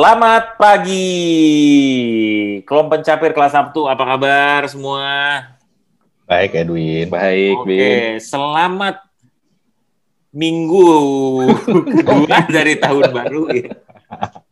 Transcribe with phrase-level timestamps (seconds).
[0.00, 1.12] Selamat pagi,
[2.64, 3.84] kelompok pencapir kelas Sabtu.
[3.84, 5.04] Apa kabar semua?
[6.24, 7.60] Baik Edwin, baik.
[7.60, 8.16] Oke, Bin.
[8.16, 8.96] selamat
[10.32, 10.88] minggu
[12.00, 13.76] kedua dari tahun baru ya.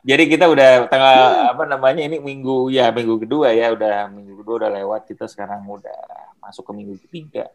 [0.05, 1.17] Jadi kita udah tanggal
[1.57, 5.65] apa namanya ini minggu ya minggu kedua ya udah minggu kedua udah lewat kita sekarang
[5.65, 7.49] udah masuk ke minggu ketiga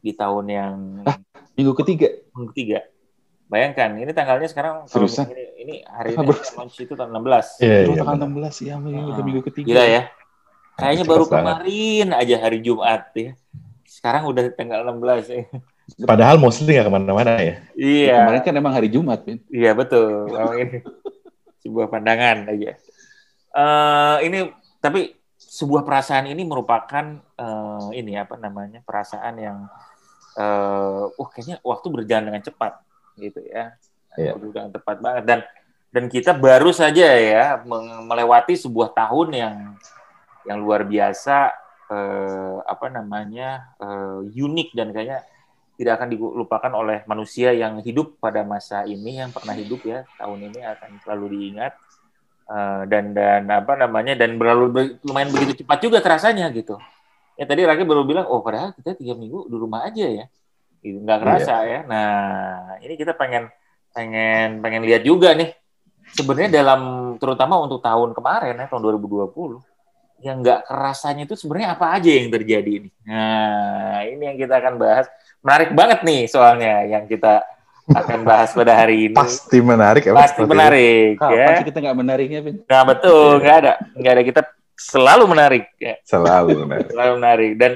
[0.00, 0.74] di tahun yang
[1.04, 1.20] ah,
[1.60, 2.88] minggu ketiga minggu ketiga
[3.48, 5.28] bayangkan ini tanggalnya sekarang Seriusan?
[5.30, 9.24] ini, ini hari ini launch itu tanggal 16 iya, iya, tanggal 16 ya minggu, nah,
[9.24, 10.02] minggu ketiga gila ya
[10.74, 13.36] kayaknya baru kemarin aja hari Jumat ya
[13.84, 15.42] sekarang udah tanggal 16 ya
[15.84, 17.60] Padahal mostly nggak ke mana-mana ya.
[17.76, 18.24] Iya.
[18.24, 19.44] Kemarin kan emang hari Jumat, Bin.
[19.52, 20.32] Iya betul.
[20.32, 20.76] Memang ini
[21.62, 22.72] sebuah pandangan aja.
[23.52, 24.48] Uh, ini
[24.80, 29.58] tapi sebuah perasaan ini merupakan uh, ini apa namanya perasaan yang
[30.34, 32.83] uh, uh kayaknya waktu berjalan dengan cepat
[33.18, 33.74] gitu ya.
[34.14, 34.38] Iya.
[34.38, 35.24] Dengan tepat banget.
[35.26, 35.40] Dan
[35.94, 37.62] dan kita baru saja ya
[38.02, 39.56] melewati sebuah tahun yang
[40.44, 41.54] yang luar biasa
[41.86, 45.22] uh, apa namanya uh, unik dan kayaknya
[45.74, 50.06] tidak akan dilupakan oleh manusia yang hidup pada masa ini yang pernah hidup ya.
[50.18, 51.74] Tahun ini akan selalu diingat.
[52.44, 56.76] Uh, dan dan apa namanya dan berlalu lumayan begitu cepat juga terasanya gitu.
[57.40, 60.28] Ya tadi Raki baru bilang oh padahal kita tiga minggu di rumah aja ya
[60.84, 61.72] nggak kerasa iya.
[61.72, 62.12] ya nah
[62.84, 63.48] ini kita pengen
[63.96, 65.56] pengen pengen lihat juga nih
[66.12, 69.32] sebenarnya dalam terutama untuk tahun kemarin ya tahun 2020
[70.24, 74.74] yang nggak kerasanya itu sebenarnya apa aja yang terjadi ini nah ini yang kita akan
[74.76, 75.06] bahas
[75.40, 77.44] menarik banget nih soalnya yang kita
[77.84, 79.16] akan bahas pada hari ini.
[79.16, 80.16] Pasti menarik ya.
[80.16, 81.20] Pasti menarik.
[81.20, 81.56] Kapan ya.
[81.60, 82.56] sih kita nggak menariknya, Vin?
[82.64, 83.44] Nah, betul.
[83.44, 83.72] Nggak ada.
[83.92, 84.22] Nggak ada.
[84.24, 84.40] Kita
[84.72, 85.64] selalu menarik.
[85.76, 85.94] Ya.
[86.00, 86.88] Selalu menarik.
[86.88, 87.52] selalu menarik.
[87.60, 87.72] Dan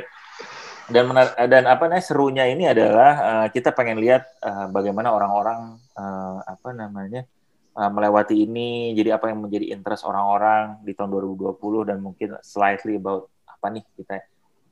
[0.88, 5.76] dan menar dan apa namanya serunya ini adalah uh, kita pengen lihat uh, bagaimana orang-orang
[5.93, 7.28] uh, apa namanya
[7.76, 12.97] uh, melewati ini jadi apa yang menjadi interest orang-orang di tahun 2020 dan mungkin slightly
[12.97, 14.25] about apa nih kita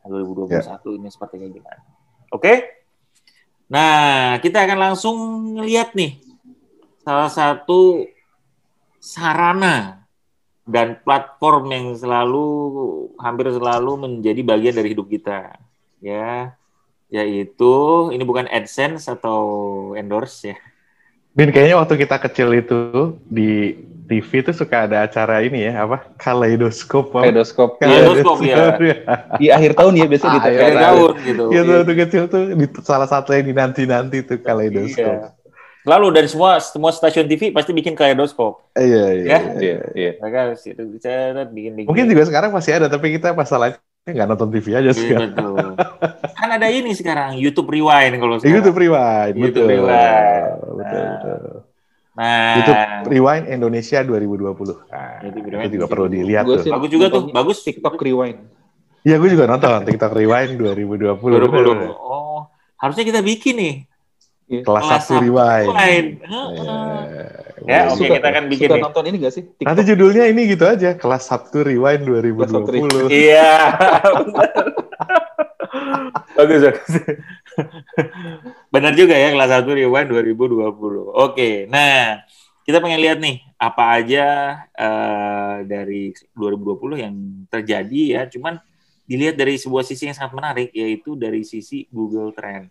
[0.09, 0.78] 2021 yeah.
[0.97, 1.82] ini seperti kayak gimana.
[2.31, 2.43] Oke?
[2.43, 2.56] Okay?
[3.66, 5.16] Nah, kita akan langsung
[5.59, 6.22] lihat nih
[7.03, 8.06] salah satu
[9.03, 10.06] sarana
[10.66, 12.47] dan platform yang selalu
[13.19, 15.59] hampir selalu menjadi bagian dari hidup kita,
[16.00, 16.54] ya,
[17.10, 17.74] yaitu
[18.12, 19.40] ini bukan AdSense atau
[19.94, 20.56] endorse ya.
[21.36, 23.76] Bin kayaknya waktu kita kecil itu di
[24.06, 28.78] TV itu suka ada acara ini ya apa kaleidoskop kaleidoskop kaleidoskop ya
[29.34, 32.66] di akhir tahun ya biasanya di akhir, tahun gitu iya tuh waktu kecil tuh di
[32.86, 35.34] salah satu yang dinanti nanti tuh kaleidoskop iya.
[35.86, 38.58] Lalu dari semua semua stasiun TV pasti bikin kaleidoskop.
[38.74, 39.26] Iya iya.
[39.30, 39.40] Ya?
[39.54, 40.10] Iya iya.
[40.18, 40.82] Mereka itu
[41.54, 41.86] bikin, bikin.
[41.86, 45.11] Mungkin juga sekarang masih ada tapi kita masalahnya nggak nonton TV aja sih.
[45.11, 45.75] Iya, betul.
[46.39, 48.55] kan ada ini sekarang YouTube Rewind kalau sekarang.
[48.55, 49.34] YouTube Rewind.
[49.34, 49.75] YouTube betul.
[49.75, 50.55] Rewind.
[50.62, 51.11] Betul, nah.
[51.11, 51.43] betul.
[52.17, 54.89] Nah, YouTube Rewind Indonesia 2020.
[54.89, 56.62] Nah, itu juga perlu dilihat tuh.
[56.65, 58.39] Bagus juga tuh, bagus TikTok Rewind.
[59.06, 61.19] Iya, gue juga nonton TikTok Rewind 2020.
[61.19, 61.91] 2020.
[61.99, 62.47] Oh,
[62.78, 63.75] harusnya kita bikin nih.
[64.47, 65.67] Kelas, Kelas satu Rewind.
[65.75, 66.09] rewind.
[66.23, 68.69] Ya, ya oke okay, kita akan bikin.
[68.71, 69.44] Suka nonton ini gak sih?
[69.44, 69.66] TikTok.
[69.66, 73.10] Nanti judulnya ini gitu aja, Kelas Sabtu Rewind 2020.
[73.10, 73.75] Iya.
[76.38, 76.93] bagus, bagus.
[78.69, 81.16] Benar juga ya kelas 1 Rewind 2020.
[81.16, 82.21] Oke, nah
[82.69, 84.26] kita pengen lihat nih apa aja
[84.76, 87.15] uh, dari 2020 yang
[87.49, 88.22] terjadi ya.
[88.28, 88.60] Cuman
[89.06, 92.69] dilihat dari sebuah sisi yang sangat menarik yaitu dari sisi Google Trend.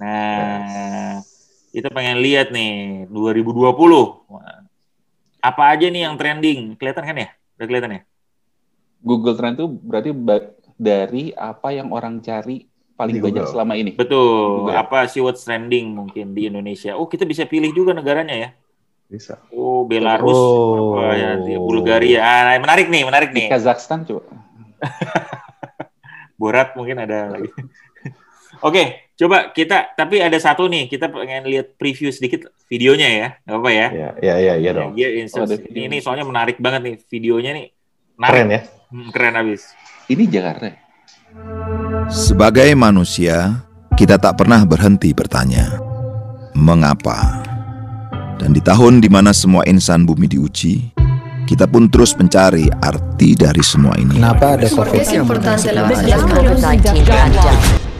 [0.00, 1.31] Nah, yes.
[1.72, 4.28] Kita pengen lihat nih 2020.
[5.42, 6.76] Apa aja nih yang trending?
[6.76, 7.28] Kelihatan kan ya?
[7.56, 8.00] Udah kelihatan ya?
[9.02, 10.10] Google Trend itu berarti
[10.78, 13.52] dari apa yang orang cari paling di banyak Google.
[13.56, 13.90] selama ini.
[13.98, 14.68] Betul.
[14.70, 14.78] Google.
[14.78, 16.94] Apa sih what's trending mungkin di Indonesia?
[16.94, 18.48] Oh, kita bisa pilih juga negaranya ya.
[19.10, 19.42] Bisa.
[19.50, 20.96] Oh, Belarus, oh.
[20.96, 22.20] apa ya, di Bulgaria.
[22.22, 23.50] Ah, menarik nih, menarik nih.
[23.50, 24.24] Di Kazakhstan coba.
[26.40, 27.50] Borat mungkin ada lagi.
[28.62, 33.28] Oke, coba kita tapi ada satu nih, kita pengen lihat preview sedikit videonya ya.
[33.42, 33.86] Gak apa ya?
[33.90, 34.94] Iya, iya, iya, ya, dong.
[34.94, 37.66] Ya, oh, ini, ini soalnya menarik banget nih videonya nih.
[38.14, 38.30] Menarik.
[38.38, 38.60] Keren ya?
[38.94, 39.74] Hmm, keren abis.
[40.06, 40.70] Ini Jakarta.
[40.70, 40.78] Ya?
[42.06, 43.66] Sebagai manusia,
[43.98, 45.82] kita tak pernah berhenti bertanya,
[46.54, 47.42] mengapa?
[48.38, 50.94] Dan di tahun di mana semua insan bumi diuji,
[51.50, 54.22] kita pun terus mencari arti dari semua ini.
[54.22, 55.02] Kenapa ada COVID?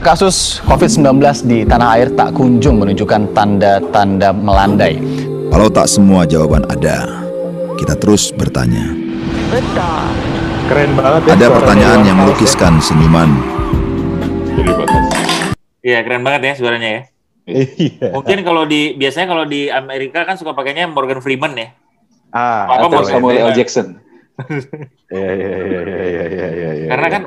[0.02, 4.98] Kasus COVID-19 di tanah air tak kunjung menunjukkan tanda-tanda melandai.
[5.46, 7.22] Kalau tak semua jawaban ada,
[7.78, 8.82] kita terus bertanya.
[9.46, 10.02] Betul.
[10.66, 11.30] Keren banget ya.
[11.38, 13.30] Ada pertanyaan yang melukiskan senyuman
[15.82, 17.02] Iya keren banget ya suaranya ya.
[17.46, 18.14] Iya.
[18.14, 21.74] Mungkin kalau di biasanya kalau di Amerika kan suka pakainya Morgan Freeman ya.
[22.34, 23.54] Ah, Apa atau Samuel L.
[23.54, 23.98] Jackson.
[25.12, 26.70] Iya iya iya iya iya iya.
[26.72, 26.88] iya.
[26.88, 27.22] Karena kan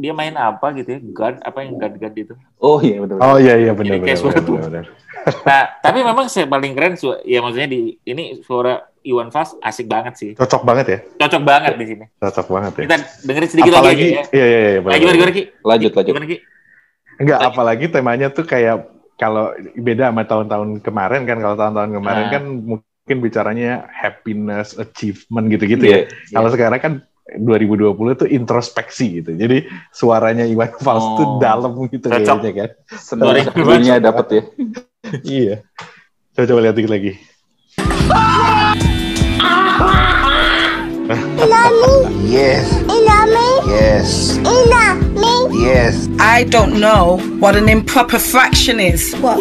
[0.00, 2.34] dia main apa gitu ya, guard apa yang guard guard itu.
[2.58, 3.16] Oh iya betul.
[3.20, 4.86] Oh iya iya benar benar benar.
[5.20, 9.84] Nah, tapi memang yang paling keren su- ya maksudnya di ini suara Iwan Fals asik
[9.84, 10.30] banget sih.
[10.32, 10.98] Cocok banget ya.
[11.20, 12.04] Cocok banget di sini.
[12.16, 12.82] Cocok banget ya.
[12.88, 12.96] Kita
[13.28, 14.22] dengerin sedikit apalagi lagi ya.
[14.32, 14.80] iya iya iya.
[14.80, 15.16] benar, gimana benar.
[15.16, 15.42] gimana Ki?
[15.60, 16.08] Lanjut lanjut.
[16.08, 16.36] Gimana Ki?
[17.20, 18.76] Enggak, apalagi temanya tuh kayak
[19.20, 21.36] kalau beda sama tahun-tahun kemarin kan.
[21.36, 22.32] Kalau tahun-tahun kemarin Nah.
[22.32, 25.96] kan mungkin bicaranya happiness, achievement gitu-gitu Iya.
[25.96, 26.00] ya.
[26.32, 26.92] Kalau sekarang kan
[27.38, 29.30] 2020 tuh introspeksi gitu.
[29.36, 31.16] Jadi suaranya Iwan Fals Oh.
[31.16, 32.38] tuh dalam gitu Cocok.
[32.42, 32.70] kayaknya kan.
[32.98, 33.42] Senang Sorry.
[33.46, 34.42] senangnya dapat ya.
[35.38, 35.54] iya.
[36.34, 37.12] Coba coba lihat dikit lagi.
[42.30, 42.70] Yes.
[43.66, 44.38] Yes.
[45.52, 46.08] Yes.
[46.18, 49.14] I don't know what an improper fraction is.
[49.18, 49.36] Wah,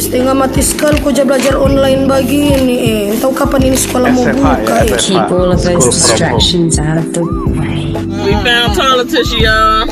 [0.00, 3.04] setengah mati sekali kau aja belajar online begini eh.
[3.20, 4.96] Tahu kapan ini sekolah mau SFH buka ya, eh.
[4.96, 5.04] SFH.
[5.04, 5.92] keep all of School those of Promo.
[5.92, 7.22] distractions out of the
[7.54, 7.92] way.
[8.24, 9.84] We found toilet tissue, y'all.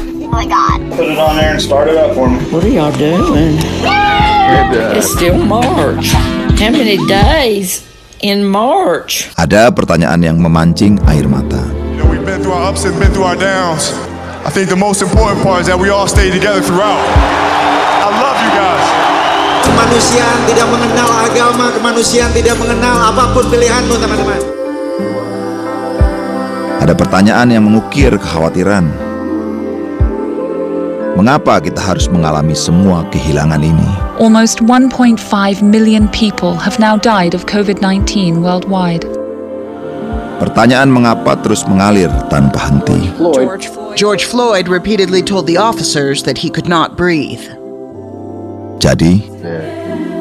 [0.94, 2.37] Put it on there and start it up for me.
[2.53, 3.56] What are y'all doing?
[4.94, 6.12] It's still March.
[6.61, 7.82] How many days
[8.21, 9.32] in March?
[9.41, 11.64] Ada pertanyaan yang memancing air mata.
[11.97, 12.12] You know,
[14.49, 17.05] I think the most important part is that we all stay together throughout.
[18.00, 18.87] I love you guys.
[19.61, 24.41] Kemanusiaan tidak mengenal agama, kemanusiaan tidak mengenal apa pun pilihanmu, teman-teman.
[26.81, 28.89] Ada pertanyaan yang mengukir kekhawatiran.
[31.21, 34.17] Mengapa kita harus mengalami semua kehilangan ini?
[34.17, 35.21] Almost 1.5
[35.61, 39.18] million people have now died of COVID 19 worldwide.
[40.38, 43.11] Pertanyaan mengapa terus mengalir tanpa henti.
[43.19, 43.94] George Floyd.
[43.99, 47.43] George Floyd repeatedly told the officers that he could not breathe.
[48.79, 49.26] Jadi,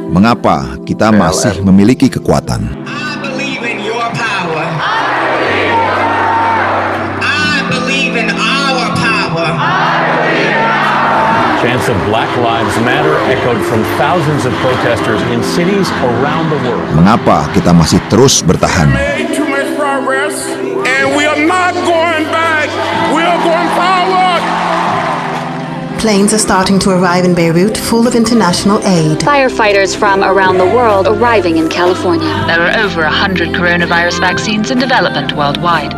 [0.10, 2.66] mengapa kita masih memiliki kekuatan?
[2.90, 4.66] I believe in your power.
[7.22, 9.48] I believe in our power.
[11.62, 16.86] Chants of Black Lives Matter echoed from thousands of protesters in cities around the world.
[16.98, 18.90] Mengapa kita masih terus bertahan?
[20.08, 20.40] Made too much progress,
[20.88, 22.68] and we are not going back.
[23.12, 24.42] We are going forward.
[26.00, 29.20] Planes are starting to arrive in Beirut full of international aid.
[29.20, 32.30] Firefighters from around the world arriving in California.
[32.48, 35.92] There are over 100 coronavirus vaccines in development worldwide.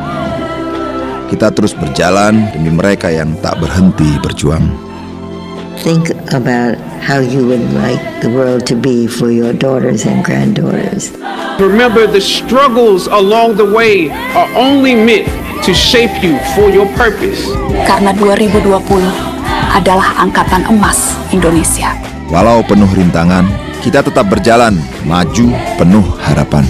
[1.30, 4.89] Kita terus berjalan demi mereka yang tak berhenti berjuang.
[5.80, 11.16] Think about how you would like the world to be for your daughters and granddaughters.
[11.56, 15.32] Remember, the struggles along the way are only meant
[15.64, 17.48] to shape you for your purpose.
[17.88, 18.60] Karena 2020
[19.72, 21.96] adalah angkatan emas Indonesia.
[22.28, 23.48] Walau penuh rintangan,
[23.80, 24.76] kita tetap berjalan,
[25.08, 25.48] maju
[25.80, 26.68] penuh harapan.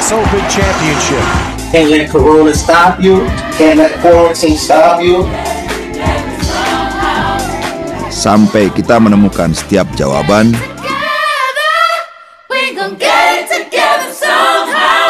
[0.00, 1.20] US Open Championship.
[1.68, 3.28] Can't let Corona stop you.
[3.60, 5.28] Can't let quarantine stop you.
[8.14, 10.54] Sampai kita menemukan setiap jawaban,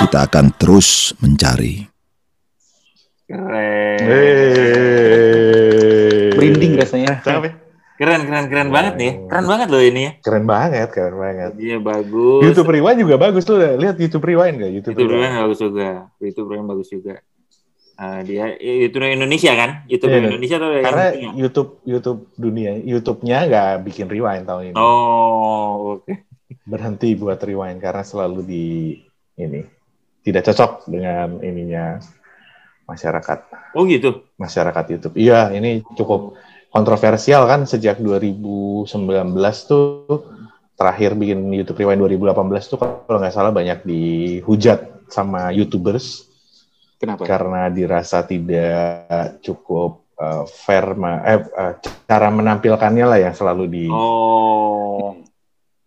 [0.00, 1.84] kita akan terus mencari.
[3.28, 3.98] Keren.
[6.32, 7.20] Merinding rasanya.
[7.20, 7.52] Cakep ya?
[7.94, 9.12] Keren keren keren banget nih.
[9.28, 10.12] Keren banget loh ini ya.
[10.24, 11.52] Keren banget, keren banget.
[11.60, 12.40] Dia bagus.
[12.40, 13.60] YouTube Rewind juga bagus tuh.
[13.60, 14.72] Lihat YouTube Rewind gak?
[14.72, 15.12] YouTube, YouTube.
[15.12, 15.88] Rewind bagus juga.
[16.18, 17.20] YouTube Rewind bagus juga.
[17.94, 19.70] Ah, dia YouTube Indonesia kan?
[19.86, 21.30] YouTube Iya, Indonesia tuh yang Karena punya.
[21.38, 24.76] YouTube YouTube dunia, YouTube-nya nggak bikin rewind tahun ini.
[24.76, 26.12] Oh, oke.
[26.66, 28.66] Berhenti buat rewind karena selalu di
[29.38, 29.62] ini
[30.26, 32.02] tidak cocok dengan ininya
[32.84, 33.38] masyarakat
[33.78, 34.26] Oh gitu.
[34.36, 35.14] masyarakat YouTube.
[35.14, 36.34] Iya, ini cukup
[36.74, 38.90] kontroversial kan sejak 2019
[39.70, 40.34] tuh
[40.74, 46.26] terakhir bikin YouTube Rewind 2018 tuh kalau nggak salah banyak dihujat sama YouTubers
[47.04, 47.22] Kenapa?
[47.28, 49.08] karena dirasa tidak
[49.44, 51.72] cukup uh, fair ma- eh, uh,
[52.08, 55.20] cara menampilkannya lah yang selalu di Oh.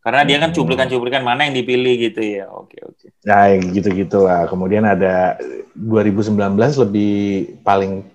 [0.08, 2.48] Karena dia kan cuplikan-cuplikan mana yang dipilih gitu ya.
[2.48, 3.12] Oke, oke.
[3.28, 4.48] Nah, yang gitu-gitu lah.
[4.48, 5.36] Kemudian ada
[5.76, 6.32] 2019
[6.88, 8.08] lebih paling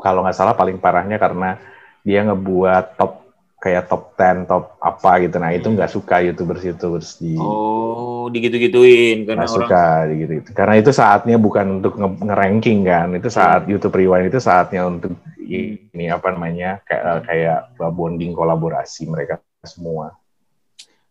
[0.00, 1.60] kalau nggak salah paling parahnya karena
[2.00, 3.23] dia ngebuat top
[3.64, 5.40] kayak top 10, top apa gitu.
[5.40, 10.50] Nah, itu nggak suka YouTubers YouTubers di Oh, digitu-gituin karena nggak orang suka gitu, gitu.
[10.52, 13.08] Karena itu saatnya bukan untuk nge- nge-ranking kan.
[13.16, 17.58] Itu saat YouTube Rewind itu saatnya untuk ini apa namanya kayak kayak
[17.96, 20.12] bonding kolaborasi mereka semua.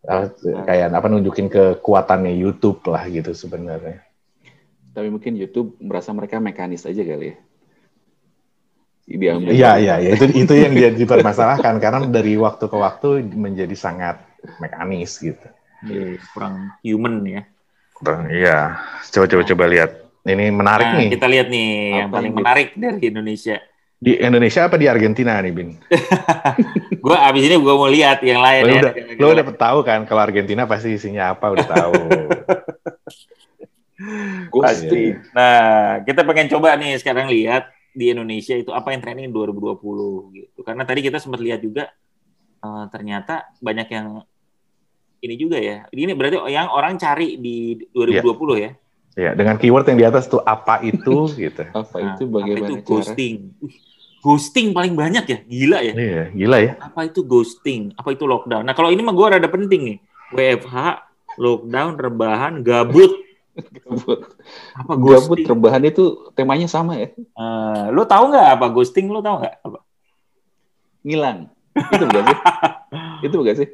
[0.05, 0.29] Eh,
[0.67, 4.05] kayak apa nunjukin kekuatannya YouTube lah gitu sebenarnya.
[4.93, 7.35] Tapi mungkin YouTube merasa mereka mekanis aja kali ya.
[9.03, 9.51] Diambil.
[9.51, 10.09] Iya iya ya.
[10.15, 14.23] itu itu yang dia dipermasalahkan karena dari waktu ke waktu menjadi sangat
[14.57, 15.43] mekanis gitu.
[15.83, 17.41] Iya, kurang human ya.
[17.97, 18.31] lockdown.
[18.31, 18.79] Iya.
[19.11, 19.91] Coba coba coba lihat.
[20.23, 21.09] Ini menarik Nah, nih.
[21.19, 21.67] kita lihat nih
[21.99, 22.37] yang Apa paling ini?
[22.39, 23.57] menarik dari Indonesia.
[23.99, 25.69] Di Indonesia apa di Argentina nih, Bin?
[27.03, 28.81] Gue abis ini gue mau lihat yang lain Lo ya.
[28.83, 31.93] udah, lo udah tahu kan kalau Argentina pasti isinya apa udah tahu.
[34.53, 35.15] Pasti.
[35.31, 40.59] Nah, kita pengen coba nih sekarang lihat di Indonesia itu apa yang trending 2020 gitu.
[40.65, 41.93] Karena tadi kita sempat lihat juga
[42.59, 44.07] eh, ternyata banyak yang
[45.23, 45.87] ini juga ya.
[45.87, 48.71] Ini berarti yang orang cari di 2020 ya.
[49.13, 51.63] ya, dengan keyword yang di atas tuh apa itu gitu.
[51.71, 53.35] Apa Nah, itu bagaimana apa itu ghosting?
[53.63, 53.75] Wih,
[54.19, 55.93] ghosting paling banyak ya, gila ya.
[55.95, 56.73] Iya, gila ya.
[56.81, 57.95] Apa itu ghosting?
[57.95, 58.67] Apa itu lockdown?
[58.67, 59.97] Nah kalau ini mah gue rada penting nih.
[60.33, 60.75] WFH,
[61.39, 63.13] lockdown, rebahan, gabut.
[64.73, 67.13] Apa Gabut rebahan itu temanya sama ya?
[67.13, 69.13] Eh, lo tahu nggak apa ghosting?
[69.13, 69.79] Lo tahu nggak apa?
[71.05, 71.53] Ngilang.
[71.73, 72.37] Itu bukan sih?
[73.29, 73.69] itu bukan sih?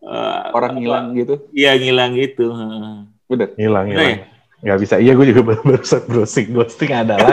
[0.00, 1.46] Eh, Orang ngilang gitu.
[1.54, 2.50] Iya ngilang gitu.
[2.50, 2.94] Heeh.
[3.30, 3.48] Bener.
[3.54, 4.18] Hilang, Bener hilang.
[4.60, 4.94] Nggak bisa.
[5.00, 6.52] Iya, gue juga baru barusan browsing.
[6.52, 7.32] Ghosting adalah.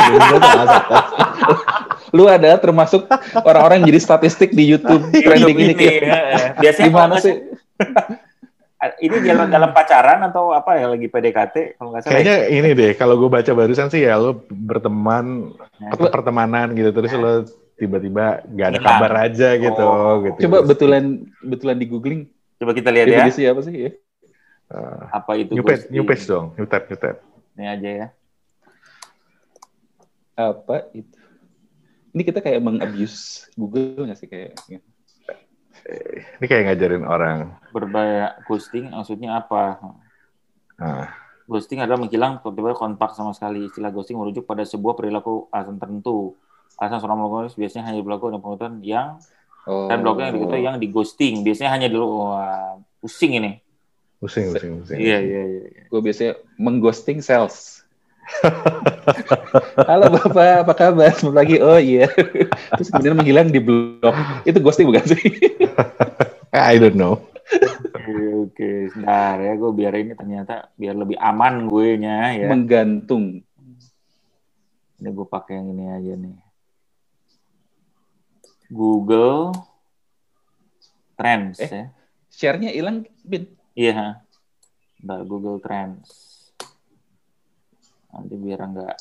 [2.15, 3.03] Lu ada termasuk
[3.43, 5.73] orang-orang yang jadi statistik di YouTube trending ini.
[5.75, 6.43] Ini, heeh.
[6.63, 7.35] Biasanya Gimana sih?
[8.77, 12.13] Ini dalam dalam pacaran atau apa ya lagi PDKT kalau nggak salah.
[12.13, 12.17] ya?
[12.21, 15.93] Kayaknya ini deh, kalau gue baca barusan sih ya lo berteman Nah.
[15.93, 17.41] atau pertemanan gitu terus lo
[17.73, 18.85] tiba-tiba gak ada Hilang.
[18.85, 20.21] kabar aja gitu, Oh.
[20.21, 20.39] gitu.
[20.45, 21.03] Coba betulan
[21.41, 22.21] betulan di googling.
[22.57, 23.25] Coba kita lihat ya.
[23.25, 23.91] Definisi apa sih ya?
[25.09, 27.17] Apa itu New page, new page dong, new tab, new tab.
[27.53, 28.07] Ini aja ya.
[30.33, 31.17] Apa itu?
[32.13, 34.53] Ini kita kayak mengabuse Google nggak sih kayak?
[35.87, 37.37] Ini kayak ngajarin orang.
[37.71, 39.79] Berbahaya ghosting maksudnya apa?
[40.77, 41.07] Nah,
[41.47, 43.71] Ghosting adalah menghilang tiba-tiba kontak sama sekali.
[43.71, 46.35] Istilah ghosting merujuk pada sebuah perilaku alasan tertentu.
[46.75, 49.09] Alasan seorang melakukan biasanya hanya berlaku dengan penguatan yang
[49.67, 49.91] Oh.
[49.91, 51.43] dan bloknya yang diketahui yang di ghosting.
[51.43, 53.59] Biasanya hanya dulu wah pusing ini.
[54.17, 54.97] pusing, pusing, pusing.
[54.97, 55.61] Iya iya iya.
[55.91, 57.83] Gue biasanya mengghosting sales.
[59.87, 61.11] Halo Bapak, apa kabar?
[61.15, 61.55] Selamat pagi.
[61.63, 62.11] Oh iya.
[62.75, 64.13] Terus kemudian menghilang di blok.
[64.43, 65.23] Itu ghosting bukan sih?
[66.51, 67.23] I don't know.
[67.95, 68.15] Oke,
[68.51, 68.69] oke.
[68.91, 72.47] Sebentar ya, gue biar ini ternyata biar lebih aman gue nya ya.
[72.51, 73.39] Menggantung.
[74.97, 76.35] Ini gue pakai yang ini aja nih.
[78.67, 79.55] Google
[81.15, 81.71] Trends Eh.
[81.71, 81.85] ya.
[82.27, 83.47] Share-nya hilang, Bin.
[83.73, 84.21] Iya.
[84.99, 86.26] Bentar, Google Trends.
[88.13, 88.97] Nanti biar enggak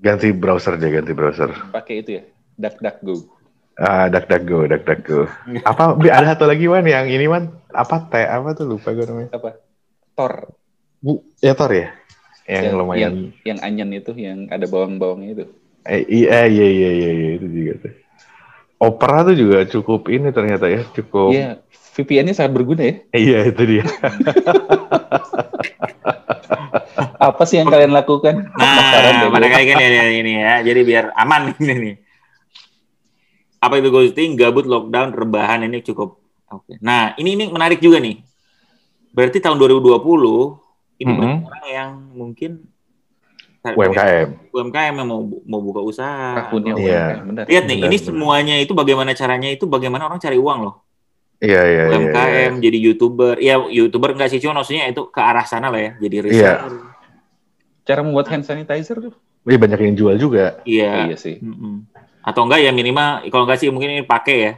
[0.00, 1.50] Ganti browser aja, ganti browser.
[1.70, 2.22] Pakai itu ya,
[2.58, 3.14] DuckDuckGo.
[3.78, 5.20] Ah, DuckDuckGo, DuckDuckGo.
[5.64, 5.96] Apa?
[5.96, 9.30] Ada satu lagi Wan yang ini Wan apa teh apa tuh lupa gue namanya.
[9.32, 9.56] Apa?
[10.18, 10.50] Tor.
[10.98, 11.94] Bu, ya Tor ya.
[12.44, 13.00] Yang, lumayan.
[13.00, 13.16] Yang,
[13.48, 15.44] yang anyen itu, yang ada bawang-bawangnya itu.
[15.84, 17.92] Eh, iya, iya, iya, iya, iya, itu juga tuh.
[18.84, 21.32] Opera tuh juga cukup ini ternyata ya, cukup.
[21.32, 21.64] Iya,
[21.96, 22.94] VPN-nya sangat berguna ya.
[23.16, 23.84] Iya, itu dia.
[26.96, 28.34] Apa sih yang kalian lakukan?
[28.54, 30.54] Nah, pada gini nih, ini ya.
[30.62, 31.94] Jadi biar aman ini nih.
[33.58, 34.36] Apa itu ghosting?
[34.36, 36.20] Gabut, lockdown, rebahan ini cukup.
[36.52, 36.76] Oke.
[36.78, 38.20] Nah, ini ini menarik juga nih.
[39.10, 40.60] Berarti tahun 2020
[40.98, 41.18] ini Mhm.
[41.18, 42.50] banyak orang yang mungkin
[43.64, 44.52] UMKM.
[44.52, 46.36] UMKM yang mau mau buka usaha.
[46.52, 46.52] Iya.
[46.52, 47.44] UMKM, benar.
[47.48, 48.04] Lihat nih, Benar, ini benar.
[48.04, 50.83] semuanya itu bagaimana caranya itu bagaimana orang cari uang loh.
[51.44, 51.96] Iya, iya, iya.
[52.00, 52.62] UMKM iya.
[52.62, 56.14] jadi youtuber, ya youtuber enggak sih cuma maksudnya itu ke arah sana lah ya, jadi
[56.16, 56.24] Iya.
[56.24, 56.72] reseller.
[57.84, 59.12] Cara membuat hand sanitizer tuh.
[59.44, 60.64] Iya, banyak yang jual juga.
[60.64, 61.04] Iya.
[61.04, 61.36] Iya sih.
[61.36, 61.84] Mm-mm.
[62.24, 64.54] Atau enggak ya minimal kalau enggak sih mungkin ini pakai ya.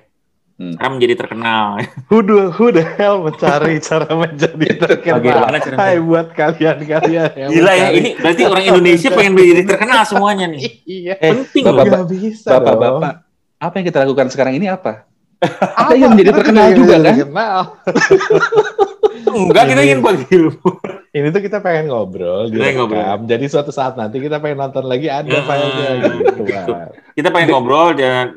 [0.57, 0.73] Hmm.
[0.73, 1.67] Karena menjadi terkenal.
[2.09, 5.21] Who the, who the hell mencari cara menjadi terkenal?
[5.21, 10.03] Bagaimana cara- Hai buat kalian-kalian yang Gila ya, ini berarti orang Indonesia pengen menjadi terkenal
[10.09, 10.63] semuanya nih.
[10.97, 11.13] Iya.
[11.21, 12.05] Eh, Penting Bapak, loh.
[12.09, 12.57] Bisa dong.
[12.57, 13.13] Bapak-bapak,
[13.59, 15.05] apa yang kita lakukan sekarang ini apa?
[15.37, 15.93] Apa?
[15.93, 17.15] Kita ingin menjadi terkenal juga kan?
[17.15, 17.59] terkenal.
[19.37, 20.69] Enggak, kita ingin bagi ilmu.
[21.13, 23.19] Ini tuh kita pengen ngobrol, Kita pengen direkam.
[23.29, 25.45] Jadi suatu saat nanti kita pengen nonton lagi ada Hmm.
[25.45, 26.43] filenya gitu.
[26.53, 26.89] Wah.
[27.13, 28.37] Kita pengen ngobrol dan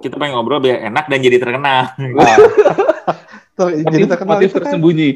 [0.00, 1.92] kita pengen ngobrol biar enak dan jadi terkenal.
[3.58, 5.08] Ter- jadi Motif, terkenal motif kan tersembunyi.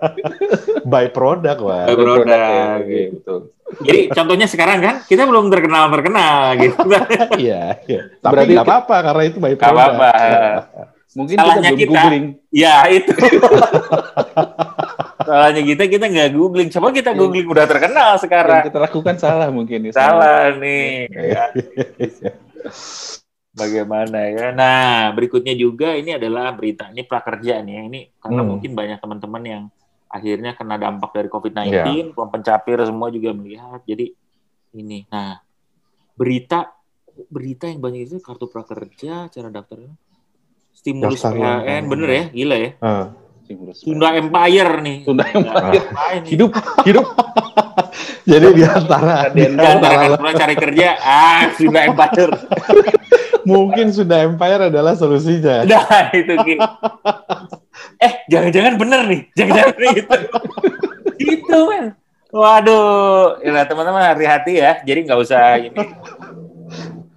[0.92, 1.84] by product, wah.
[1.84, 2.26] By product.
[2.26, 3.38] Ya, oke, betul.
[3.80, 6.80] Jadi contohnya sekarang kan kita belum terkenal terkenal gitu.
[7.36, 8.00] Iya, iya.
[8.16, 9.76] Tapi Berarti nggak apa-apa karena itu by Gak product.
[9.92, 10.12] apa-apa.
[11.18, 12.00] Mungkin Salahnya kita belum kita.
[12.00, 12.26] googling.
[12.48, 13.12] Ya itu.
[15.20, 16.68] Salahnya kita kita nggak googling.
[16.70, 18.62] Coba kita googling udah terkenal Yang sekarang.
[18.64, 19.78] kita lakukan salah mungkin.
[19.84, 19.92] ya.
[19.92, 21.10] Salah nih.
[21.10, 21.44] Ya.
[23.50, 24.54] Bagaimana ya?
[24.54, 27.74] Nah, berikutnya juga ini adalah berita ini prakerja nih.
[27.74, 27.82] ya.
[27.90, 28.50] Ini karena Hmm.
[28.54, 29.62] mungkin banyak teman-teman yang
[30.06, 31.82] akhirnya kena dampak dari COVID-19, Iya.
[32.14, 33.82] kelompok pencapir semua juga melihat.
[33.82, 34.14] Jadi
[34.74, 35.02] ini.
[35.10, 35.42] Nah,
[36.14, 36.70] berita
[37.26, 39.82] berita yang banyak itu kartu prakerja, cara daftar
[40.70, 42.24] stimulus Daftar PHN, bener ya?
[42.30, 42.70] Gila ya?
[43.44, 43.76] Stimulus.
[43.82, 44.98] Sunda Empire nih.
[45.02, 45.84] Sunda Empire.
[46.22, 46.30] Nih.
[46.30, 46.50] Hidup,
[46.86, 47.06] hidup.
[48.30, 49.76] Jadi di antara di antara
[50.14, 52.32] antara cari kerja, ah Sunda Empire.
[53.50, 55.64] mungkin sudah Empire adalah solusinya.
[55.70, 56.54] Nah itu Ki.
[57.98, 60.16] Eh jangan-jangan bener nih, jangan-jangan gitu.
[61.18, 61.86] Itu men.
[62.30, 64.78] Waduh, ya teman-teman hati-hati ya.
[64.86, 65.82] Jadi nggak usah ini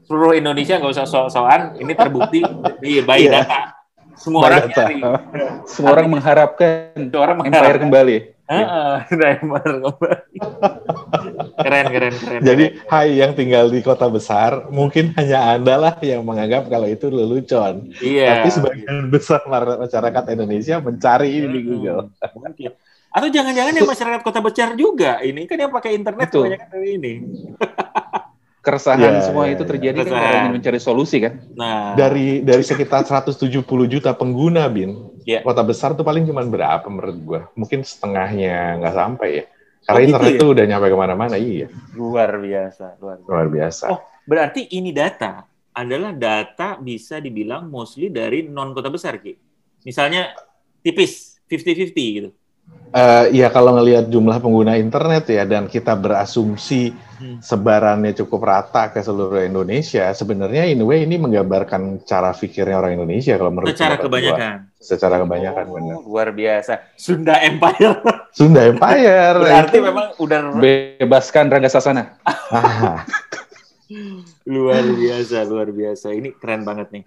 [0.04, 1.78] seluruh Indonesia nggak usah sok-sokan.
[1.78, 2.42] Ini terbukti
[2.82, 3.32] di by Iya.
[3.46, 3.60] data.
[4.14, 4.84] Semua By orang data.
[4.86, 4.98] nyari.
[5.66, 7.82] Semua orang mengharapkan Semua orang Empire mengharapkan.
[7.82, 8.18] kembali.
[8.44, 10.38] Heeh, Sunda Empire kembali.
[11.64, 12.42] Keren, keren, keren.
[12.44, 17.08] Jadi, hai yang tinggal di kota besar, mungkin hanya Anda lah yang menganggap kalau itu
[17.08, 17.96] lelucon.
[18.04, 18.44] Iya.
[18.44, 22.12] Tapi sebagian besar masyarakat Indonesia mencari ini di Google.
[22.36, 22.72] Mungkin.
[23.14, 27.14] Atau jangan-jangan yang masyarakat kota besar juga ini kan yang pakai internet kebanyakan dari ini.
[28.64, 29.70] Keresahan Iya, semua iya, itu iya.
[29.76, 30.24] terjadi kan Keresahan.
[30.24, 31.34] karena ingin mencari solusi kan.
[31.52, 35.44] Nah, Dari dari sekitar 170 juta pengguna, Bin, Iya.
[35.44, 37.42] kota besar tuh paling cuma berapa menurut gua?
[37.54, 39.46] Mungkin setengahnya nggak sampai ya.
[39.84, 40.40] Karena Oh, gitu internet ya?
[40.40, 41.68] tuh udah nyampe ke mana-mana, iya.
[41.92, 43.28] luar biasa, luar biasa.
[43.28, 43.84] Luar biasa.
[43.92, 45.44] Oh, berarti ini data
[45.76, 49.36] adalah data bisa dibilang mostly dari non kota besar, Ki.
[49.84, 50.32] Misalnya
[50.80, 52.30] tipis, 50-50 gitu.
[52.94, 57.40] Eh, Iya kalau ngelihat jumlah pengguna internet ya dan kita berasumsi Hmm.
[57.40, 63.00] sebarannya cukup rata ke seluruh Indonesia, sebenarnya in a way ini menggambarkan cara pikirnya orang
[63.00, 64.54] Indonesia kalau menurut Secara kebanyakan.
[64.68, 64.84] gua.
[64.84, 65.96] Secara kebanyakan benar.
[65.98, 66.74] Oh, luar biasa.
[66.94, 67.98] Sunda Empire.
[68.38, 69.38] Sunda Empire.
[69.40, 72.04] Berarti itu- memang udah Bebaskan Rangga Sasana.
[74.44, 76.12] Luar biasa, luar biasa.
[76.12, 77.04] Ini keren banget nih.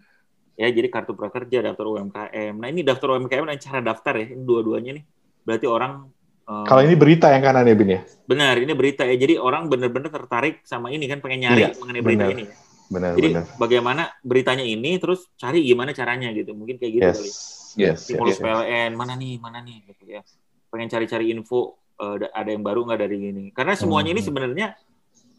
[0.57, 2.57] Ya, jadi kartu prakerja, daftar UMKM.
[2.57, 5.05] Nah, ini daftar UMKM dan cara daftar ya, ini dua-duanya nih.
[5.47, 6.11] Berarti orang
[6.45, 8.01] eh, kalau ini berita yang kanan ya Bin ya.
[8.27, 9.15] benar, ini berita ya.
[9.15, 12.35] Jadi orang benar-benar tertarik sama ini kan pengen nyari Iya, mengenai berita benar.
[12.35, 12.45] ini.
[12.45, 12.55] ya.
[12.87, 13.45] Benar Jadi benar.
[13.59, 16.51] bagaimana beritanya ini terus cari gimana caranya gitu.
[16.53, 17.17] Mungkin kayak gitu Yes.
[17.17, 17.31] kali.
[17.77, 18.45] Yes, Stimulus yes, yes.
[18.47, 20.23] PLN mana nih, mana nih gitu ya.
[20.67, 23.45] Pengen cari-cari info da- ada yang baru nggak dari ini.
[23.51, 24.17] Karena semuanya Hmm.
[24.17, 24.67] ini sebenarnya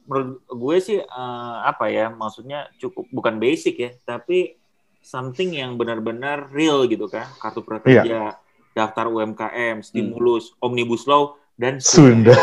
[0.03, 4.55] menurut gue sih eh, apa ya maksudnya cukup bukan basic ya, tapi
[4.99, 7.27] something yang benar-benar real gitu kan.
[7.37, 8.23] Kartu prakerja, Iya.
[8.77, 12.37] Daftar UMKM, stimulus, omnibus law dan Sunda.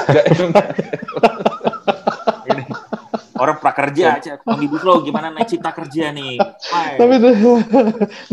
[3.38, 6.38] Orang prakerja aja, omnibus law gimana naik cipta kerja nih.
[6.42, 7.34] Wah, Tapi tuh,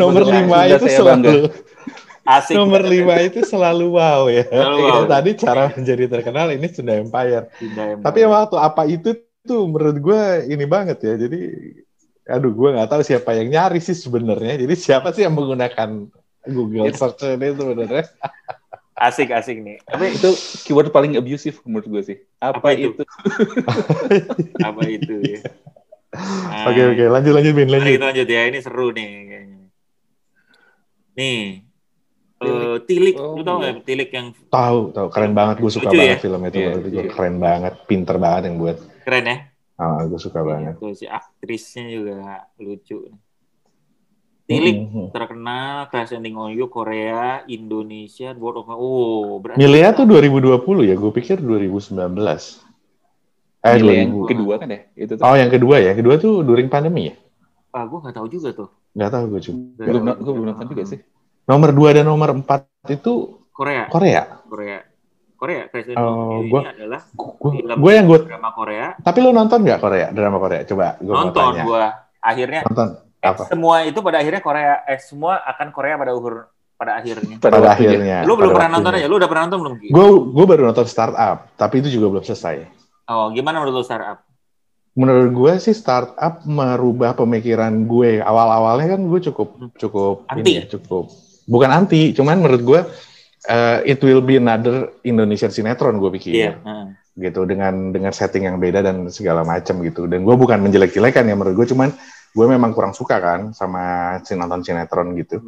[0.01, 1.53] nomor lima itu selalu
[2.25, 2.53] asik.
[2.57, 4.45] nomor lima itu selalu wow ya.
[4.49, 5.09] Selalu Itu wow.
[5.09, 7.45] tadi cara menjadi terkenal ini Sunda Empire.
[7.57, 8.05] Sunda Empire.
[8.05, 9.09] Tapi waktu apa itu
[9.45, 11.13] tuh menurut gue ini banget ya.
[11.17, 11.39] Jadi
[12.29, 14.57] aduh gue nggak tahu siapa yang nyari sih sebenarnya.
[14.61, 18.03] Jadi siapa sih yang menggunakan Google search ini sebenarnya?
[19.07, 19.77] asik asik nih.
[19.83, 20.29] Tapi Itu
[20.63, 22.17] keyword paling abusive menurut gue sih.
[22.37, 22.93] Apa, Apa itu?
[22.93, 23.03] itu?
[24.67, 25.39] apa itu ya?
[26.11, 27.87] Nah, Oke oke lanjut lanjut Bin lanjut.
[27.87, 29.57] kita lanjut ya, ini seru nih kayaknya.
[31.15, 31.39] Nih,
[32.41, 33.71] eh, Tilik, Oh, lu tau iya.
[33.71, 36.23] nggak Tilik yang Tahu tahu keren banget gue suka Lucu banget ya?
[36.23, 37.11] film itu Iya, gue iya.
[37.15, 38.77] keren banget, pinter banget yang buat.
[39.07, 39.37] keren ya?
[39.79, 40.73] Ah gue suka banget.
[40.77, 42.17] Tuh, si aktrisnya juga
[42.59, 43.07] lucu.
[44.51, 45.05] Tilik Mhm.
[45.09, 50.93] terkenal, Crash Landing on You, Korea, Indonesia, World of Oh, berarti Milea tuh 2020 ya,
[50.93, 52.59] gue pikir 2019.
[53.61, 54.27] Eh, Nilai yang 2000.
[54.27, 54.79] kedua kan ya?
[54.95, 55.23] Itu tuh.
[55.23, 55.91] Oh, yang kedua ya.
[55.93, 57.15] Kedua tuh during pandemi ya?
[57.71, 58.67] ah, gue nggak tahu juga tuh.
[58.91, 59.81] Nggak tahu gue juga.
[59.81, 60.99] belum, gue belum nonton juga sih.
[61.41, 63.13] Nomor 2 dan nomor 4 itu
[63.49, 64.21] Korea, Korea.
[64.43, 64.77] Korea,
[65.33, 65.61] Korea.
[65.67, 68.87] Crash Landing Oh, on You gua- ini adalah Gue film gue yang gue drama Korea.
[68.97, 70.07] Tapi lo nonton nggak Korea?
[70.09, 70.61] Drama Korea?
[70.63, 71.83] Coba gue Nonton gue.
[72.19, 72.87] Akhirnya Nonton
[73.21, 73.43] apa?
[73.47, 76.49] semua itu pada akhirnya Korea eh semua akan Korea pada uhur
[76.81, 77.37] pada akhirnya.
[77.37, 77.73] Pada, waktunya.
[77.93, 78.17] akhirnya.
[78.25, 79.73] lu belum pada pernah nonton aja, lu udah pernah nonton belum?
[79.85, 82.65] Gue gue baru nonton Startup, tapi itu juga belum selesai.
[83.05, 84.25] Oh, gimana menurut lu startup?
[84.97, 88.17] Menurut gue sih Startup merubah pemikiran gue.
[88.25, 90.41] Awal-awalnya kan gue cukup cukup Hmm.
[90.41, 90.41] Anti.
[90.41, 91.05] ini ya, cukup
[91.45, 92.81] bukan anti, cuman menurut gue
[93.45, 96.33] eh, it will be another Indonesian sinetron gue pikir.
[96.33, 96.53] Iya.
[96.65, 96.85] heeh.
[97.11, 101.35] gitu dengan dengan setting yang beda dan segala macam gitu dan gue bukan menjelek-jelekan ya
[101.35, 101.91] menurut gue cuman
[102.31, 105.43] gue memang kurang suka kan sama si nonton sinetron gitu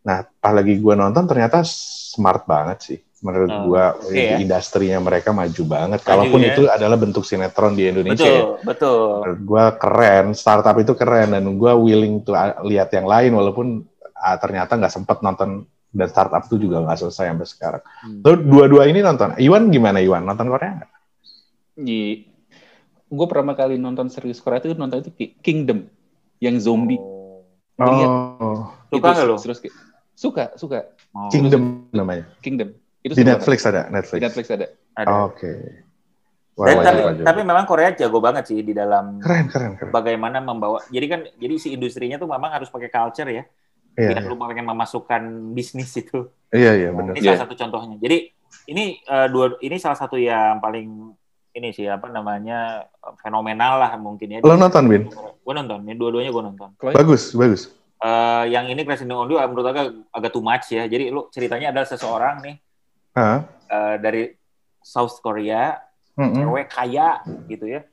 [0.00, 4.36] nah pas lagi gue nonton ternyata smart banget sih menurut Oh, gue oke ya.
[4.38, 6.48] industrinya mereka maju banget Maju kalaupun ya.
[6.52, 8.44] itu adalah bentuk sinetron di Indonesia ya.
[8.60, 9.08] Betul, betul.
[9.24, 13.82] menurut gue keren startup itu keren dan gue willing to uh, lihat yang lain walaupun
[14.14, 17.82] ah, ternyata nggak sempet nonton dan startup itu juga nggak selesai sampai sekarang.
[18.04, 18.20] Hmm.
[18.20, 19.32] Lalu dua-dua ini nonton.
[19.40, 20.22] Iwan gimana Iwan?
[20.22, 20.90] Nonton Korea nggak?
[21.80, 22.00] Di
[23.06, 25.88] gue pertama kali nonton series Korea itu nonton itu Ki- Kingdom
[26.40, 27.00] yang zombie.
[27.76, 28.10] Lihat.
[28.40, 29.36] Oh, Suka nggak lu?
[29.36, 29.58] Terus,
[30.16, 30.78] suka, suka.
[31.12, 31.28] Oh.
[31.28, 32.24] Kingdom namanya.
[32.40, 32.72] Kingdom.
[33.04, 33.72] Itu Di Netflix banget.
[33.72, 34.20] ada, Di Netflix.
[34.22, 34.66] Netflix ada.
[34.96, 35.10] Ada.
[35.28, 35.52] Oke.
[36.56, 37.24] Wah, Dan, wajib, tapi, wajib.
[37.28, 39.92] tapi memang Korea jago banget sih di dalam keren, keren, keren.
[39.92, 40.80] bagaimana membawa.
[40.88, 43.44] Jadi kan jadi si industrinya tuh memang harus pakai culture ya.
[43.96, 44.36] Iya, biar iya.
[44.36, 45.22] pengen memasukkan
[45.52, 46.32] bisnis itu.
[46.52, 47.12] Iya, iya, benar.
[47.12, 47.96] Ini salah satu contohnya.
[48.00, 48.16] Jadi
[48.72, 51.12] ini eh, dua ini salah satu yang paling
[51.56, 52.84] ini sih apa namanya
[53.24, 54.38] fenomenal lah mungkin ya.
[54.44, 55.08] Lo nonton, Bin?
[55.40, 56.68] Gue nonton, ini dua-duanya gue nonton.
[56.76, 57.72] Bagus, bagus.
[57.96, 60.84] Eh, yang ini Crash Landing on You menurut agak agak too much ya.
[60.84, 62.56] Jadi lu ceritanya adalah seseorang nih
[63.72, 64.22] eh, dari
[64.84, 65.80] South Korea,
[66.12, 66.44] Mm-mm.
[66.44, 67.88] cewek kaya gitu ya,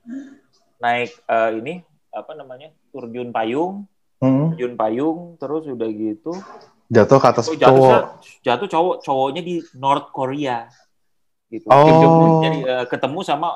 [0.83, 1.73] naik eh, ini
[2.11, 3.87] apa namanya terjun payung,
[4.19, 4.53] Mm-mm.
[4.53, 6.35] terjun payung, terus udah gitu
[6.93, 8.03] Jatuh ke atas Oh, jatuh cowok.
[8.45, 10.67] jatuh cowok cowoknya di North Korea
[11.53, 11.69] gitu.
[11.69, 11.85] Oh.
[11.85, 12.31] Kim Jong Un.
[12.41, 13.49] Jadi eh, ketemu sama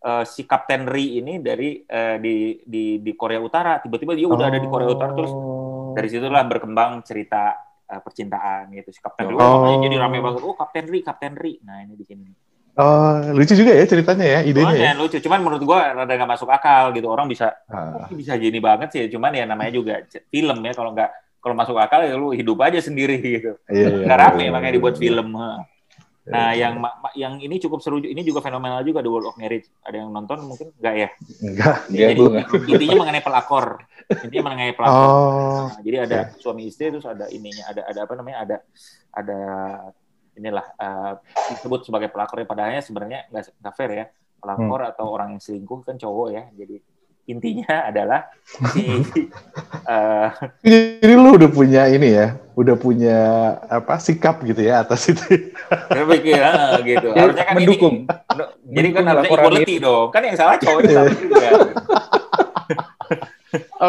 [0.00, 3.76] eh, si Kapten Ri ini dari eh, di di di Korea Utara.
[3.78, 5.32] Tiba-tiba dia udah ada di Korea Utara terus
[5.92, 7.52] dari situlah berkembang cerita
[7.84, 8.88] eh, percintaan gitu.
[8.88, 9.80] Si Kapten Ri oh, Oh.
[9.84, 10.40] jadi rame banget.
[10.40, 11.60] Oh, Kapten Ri, Kapten Ri.
[11.60, 12.32] Nah, ini di sini.
[12.72, 14.92] Oh, lucu juga ya ceritanya ya, idenya ya.
[14.96, 15.20] Lucu.
[15.20, 17.04] Cuman menurut gua rada nggak masuk akal gitu.
[17.04, 18.08] Orang bisa Ah.
[18.08, 19.02] "Oh, bisa gini banget sih.
[19.12, 20.00] Cuman ya namanya juga
[20.32, 20.72] film ya.
[20.72, 23.60] Kalau nggak kalau masuk akal ya lu hidup aja sendiri gitu.
[23.68, 25.02] Iya, iya, nggak rame iya, makanya dibuat iya.
[25.04, 25.28] film.
[26.22, 27.98] Nah, yang ma- ma- yang ini cukup seru.
[27.98, 29.66] Ini juga fenomenal juga The World of Marriage.
[29.82, 31.08] Ada yang nonton mungkin nggak ya?
[31.42, 31.76] Enggak.
[31.90, 32.46] Enggak, Jadi gua nggak.
[32.78, 33.66] intinya mengenai pelakor.
[34.22, 35.08] Intinya mengenai pelakor.
[35.10, 35.66] Oh.
[35.74, 38.38] Nah, jadi ada suami istri terus ada ininya, ada ada apa namanya?
[38.46, 38.56] Ada
[39.10, 39.40] ada
[40.38, 41.12] inilah eh,
[41.50, 44.06] disebut sebagai pelakor ya padahalnya sebenarnya nggak nggak fair ya.
[44.38, 46.46] Pelakor atau orang yang selingkuh kan cowok ya.
[46.54, 46.78] Jadi
[47.26, 48.26] intinya adalah
[48.74, 49.02] si
[49.92, 50.28] eh,
[51.02, 53.18] Jadi lu udah punya ini ya, udah punya
[53.70, 55.22] apa sikap gitu ya atas itu.
[55.88, 57.08] Saya pikir ah, gitu.
[57.14, 57.96] Ya, Harusnya kan mendukung.
[58.04, 60.06] ini jadi kan harusnya equality dong.
[60.10, 61.48] Kan yang salah cowoknya sama juga.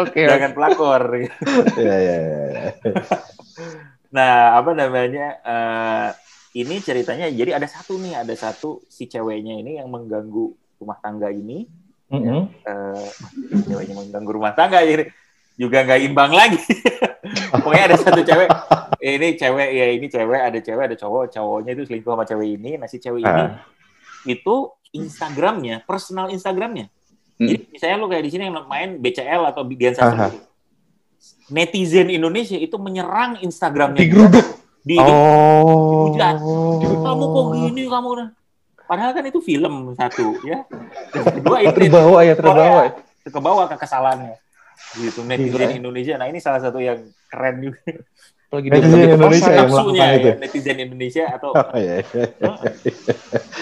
[0.04, 0.28] Oke.
[0.28, 1.02] Jangan pelakor.
[1.78, 2.62] Iya, iya, iya.
[4.14, 5.26] Nah, apa namanya?
[5.42, 6.08] eh,
[6.54, 11.26] ini ceritanya jadi ada satu nih, ada satu si ceweknya ini yang mengganggu rumah tangga
[11.34, 11.66] ini.
[12.10, 12.40] Mm-mm.
[12.62, 13.08] Eh,
[13.64, 15.08] ceweknya mengganggu rumah tangga jadi
[15.54, 16.58] juga nggak imbang lagi.
[17.54, 18.48] Pokoknya ada satu cewek,
[19.00, 22.70] ini cewek ya ini cewek, ada cewek, ada cowok, cowoknya itu selingkuh sama cewek ini,
[22.76, 23.62] nah si cewek ini Ah.
[24.24, 24.54] itu
[24.90, 26.90] Instagramnya, personal Instagramnya.
[27.34, 27.48] Hmm.
[27.50, 29.98] Jadi misalnya lu kayak di sini yang main BCL atau Dian Aha.
[29.98, 30.38] Sastro,
[31.50, 34.46] netizen Indonesia itu menyerang Instagramnya Digeruduk.
[34.84, 36.12] di, di Oh.
[36.12, 36.36] dihujat.
[37.00, 38.28] kamu kok gini kamu nah.
[38.84, 40.64] Padahal kan itu film satu ya.
[41.10, 42.92] Kedua ini Terbawa ya, terbawa.
[42.92, 42.92] Korea,
[43.24, 44.36] ke bawah ke kesalahannya.
[44.92, 45.74] Gitu netizen Gila.
[45.74, 46.14] Indonesia.
[46.14, 47.80] Nah, ini salah satu yang keren juga.
[48.54, 50.28] Lagi Netizen dia Indonesia yang melakukan itu.
[50.30, 52.52] ya, netizen Indonesia atau Oh, iya, iya, iya.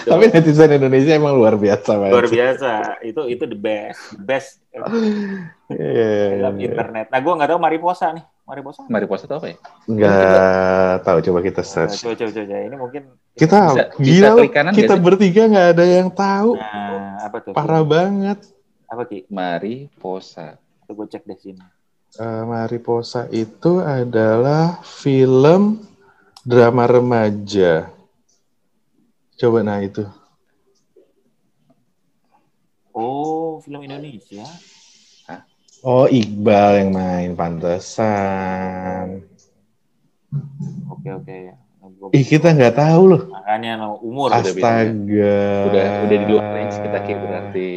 [0.05, 2.13] Tapi netizen Indonesia emang luar biasa banget.
[2.13, 2.71] luar biasa.
[3.01, 7.05] Itu itu the best, the best Iya, iya, iya, dalam internet.
[7.09, 8.21] Nah, gua nggak tahu Mariposa nih.
[8.43, 8.85] Mariposa.
[8.85, 9.57] Mari puasa tau apa ya?
[9.87, 11.95] Nggak tahu coba kita Nah, search.
[11.97, 12.57] coba, coba, coba.
[12.59, 16.53] Ini mungkin Kita Bisa- bisa gila kanan kita bertiga nggak ada yang tahu.
[16.53, 17.51] nah, apa tuh?
[17.57, 18.45] Parah banget.
[18.85, 19.25] Apa Ki?
[19.25, 20.61] Mari posa.
[20.85, 21.65] Gue cek deh sini.
[22.13, 25.81] Eh, Mariposa itu adalah film
[26.45, 27.89] drama remaja.
[29.33, 30.05] Coba nah itu.
[32.93, 34.45] Oh, film Indonesia.
[35.81, 39.25] Oh, Iqbal yang main pantesan.
[40.87, 41.57] Oke, oke ya.
[42.03, 43.21] Gua- Ih, kita nggak tahu loh.
[43.29, 44.51] Makanya no, umur udah beda.
[44.51, 45.39] Astaga.
[45.65, 47.69] Udah udah di luar range kita kayak berarti.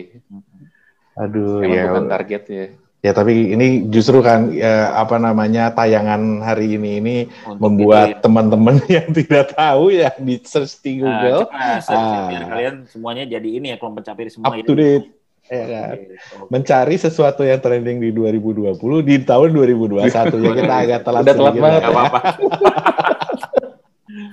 [1.16, 1.84] Aduh, Emang ya.
[1.88, 2.66] bukan target ya.
[3.00, 8.82] Ya, tapi ini justru kan ya, apa namanya tayangan hari ini ini Untuk membuat teman-teman
[8.90, 12.26] yang tidak tahu ya di search di Nah, Google coba search ya, Ah.
[12.26, 14.66] biar kalian semuanya jadi ini ya kelompok pencapir semua up ya.
[14.66, 15.06] to date.
[15.46, 15.94] Ya kan?
[15.94, 16.50] Oke.
[16.50, 20.02] Mencari sesuatu yang trending di 2020 di tahun 2021
[20.42, 21.22] ya kita agak telat.
[21.22, 21.80] Udah telat banget.
[21.80, 21.88] ya.
[21.88, 22.20] apa-apa.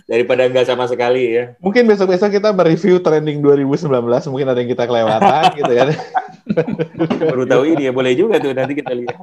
[0.05, 1.43] Daripada nggak sama sekali ya.
[1.59, 3.89] Mungkin besok-besok kita mereview trending 2019,
[4.31, 5.87] mungkin ada yang kita kelewatan gitu kan.
[7.33, 9.17] Baru tahu ini ya, boleh juga tuh nanti kita lihat.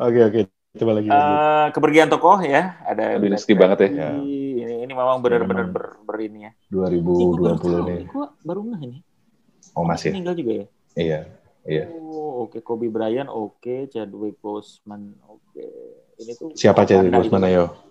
[0.00, 0.40] Oke oke,
[0.80, 1.08] coba lagi.
[1.12, 3.88] Eh, kepergian tokoh ya, ada Aduh, sedih banget ya.
[3.92, 4.10] Ya.
[4.16, 6.52] Ini ini memang benar-benar ber, ber ini ya.
[6.72, 7.98] Ini gua baru 2020 tahu, nih.
[8.00, 8.98] ini gua baru nggak ini.
[9.76, 10.10] Oh masih.
[10.16, 10.66] Meninggal juga ya.
[10.96, 11.20] Iya.
[11.68, 11.84] Iya.
[11.92, 15.66] Oh, oke Kobe Bryant, oke Chadwick Boseman, oke.
[16.16, 17.89] Ini tuh Siapa Chadwick Boseman ayo?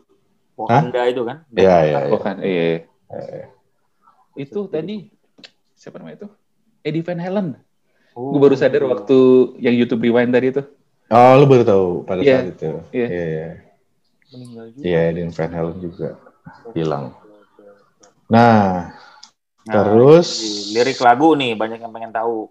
[0.60, 1.38] Wakanda itu kan?
[1.56, 2.00] Iya iya.
[2.06, 2.12] iya.
[2.12, 2.84] Oh kan, iya.
[3.10, 3.48] Eh,
[4.36, 5.08] Itu tadi
[5.74, 6.28] siapa namanya itu?
[6.84, 7.48] Eddie Van Halen.
[8.12, 9.18] Oh, Gue baru sadar waktu
[9.64, 10.64] yang YouTube Rewind tadi itu.
[11.10, 12.44] Oh, lu baru tahu pada Iya.
[12.44, 12.70] saat itu.
[12.92, 13.08] Iya.
[13.08, 13.24] Iya.
[13.26, 13.50] Iya.
[14.30, 14.84] meninggal juga.
[14.86, 16.10] Iya, Edin Van Halen juga
[16.78, 17.06] hilang.
[18.30, 18.94] Nah,
[19.66, 20.28] Nah, terus
[20.74, 22.50] lirik lagu nih banyak yang pengen tahu.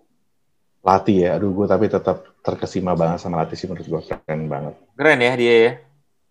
[0.83, 1.35] Lati ya.
[1.35, 4.75] Aduh, gue tapi tetap terkesima banget sama Lati sih menurut gue keren banget.
[4.95, 5.73] Keren ya dia ya.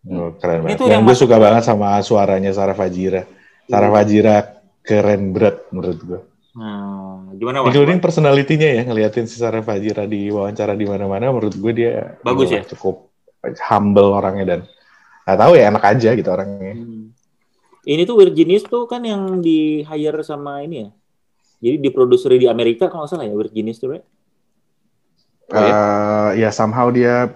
[0.08, 0.80] Oh, keren banget.
[0.80, 3.28] Yang yang gue suka banget sama suaranya Sarah Fajira.
[3.68, 4.36] Sarah Fajira
[4.80, 6.20] keren berat menurut gue.
[6.58, 7.70] Hmm, gimana Wan?
[7.70, 12.50] Including personality-nya ya, ngeliatin si Sarah Fajira di wawancara di mana-mana, menurut gue dia Bagus
[12.50, 12.64] ya?
[12.66, 13.12] cukup
[13.68, 14.62] humble orangnya dan
[15.28, 16.74] Nggak tahu ya enak aja gitu orangnya.
[17.84, 20.90] Ini tuh Weird Genius tuh kan yang di hire sama ini ya.
[21.60, 24.08] Jadi diproduksi di Amerika kalau nggak salah ya Weird Genius tuh, right?
[25.52, 25.68] Iya?
[25.68, 27.28] Eh, ya somehow dia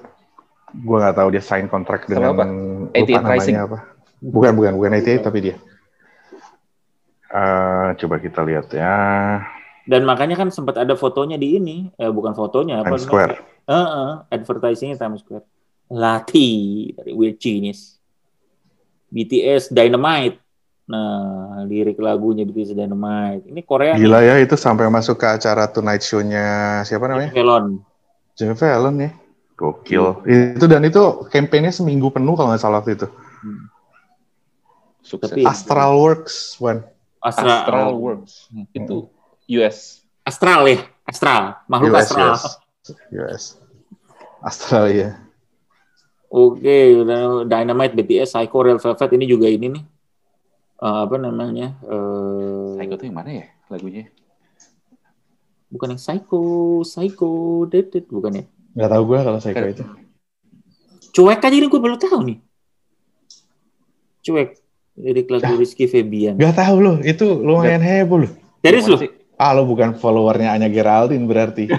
[0.71, 2.43] gue nggak tahu dia sign kontrak dengan apa?
[2.47, 3.55] lupa 88 Rising?
[3.55, 3.77] namanya apa.
[4.21, 5.55] Bukan bukan bukan 88 tapi dia.
[7.31, 8.95] Eh, coba kita lihat ya.
[9.87, 12.95] Dan makanya kan sempat ada fotonya di ini, eh, bukan fotonya apa?
[12.95, 13.33] Times Square.
[13.65, 15.47] Eh, eh, advertisingnya Times Square.
[15.91, 17.99] Lati dari Weird Genius.
[19.11, 20.39] BTS Dynamite.
[20.91, 23.47] Nah, lirik lagunya BTS Dynamite.
[23.47, 24.03] Ini Korea nih.
[24.03, 27.31] Gila ya itu sampai masuk ke acara Tonight Show-nya siapa namanya?
[27.31, 27.79] Fallon.
[28.35, 29.11] Jimmy Fallon ya.
[29.61, 30.25] Gokil.
[30.57, 33.07] Itu dan itu kampanye seminggu penuh kalau nggak salah waktu itu.
[35.05, 35.29] Sukses.
[35.29, 36.81] Tapi- Astral Works, Wan.
[37.21, 38.01] Astra, Astral oh.
[38.01, 38.49] Works.
[38.73, 39.13] Itu
[39.61, 40.01] US.
[40.25, 42.33] Astral ya, Astral, makhluk US, astral.
[42.33, 42.45] US.
[43.13, 43.43] US.
[44.41, 45.21] Australia.
[46.31, 49.83] Oke, udah Dynamite, BTS, Psycho, Red Velvet ini juga ini nih.
[50.81, 51.77] Eh, apa namanya?
[51.85, 54.09] Eh, Psycho tuh yang mana ya lagunya?
[55.71, 56.43] bukan yang Psycho,
[56.83, 58.45] Psycho, Dead, bukan ya?
[58.71, 59.83] Nggak tahu gue kalau saya itu.
[61.11, 62.37] Cuek aja ini gue baru tahu nih.
[64.21, 64.49] Cuek.
[64.91, 66.35] Lirik lagu Rizky Febian.
[66.35, 68.31] Nggak tahu loh, itu lumayan heboh loh.
[68.59, 68.97] Serius lu?
[69.39, 71.65] Ah, lo bukan followernya Anya Geraldine berarti.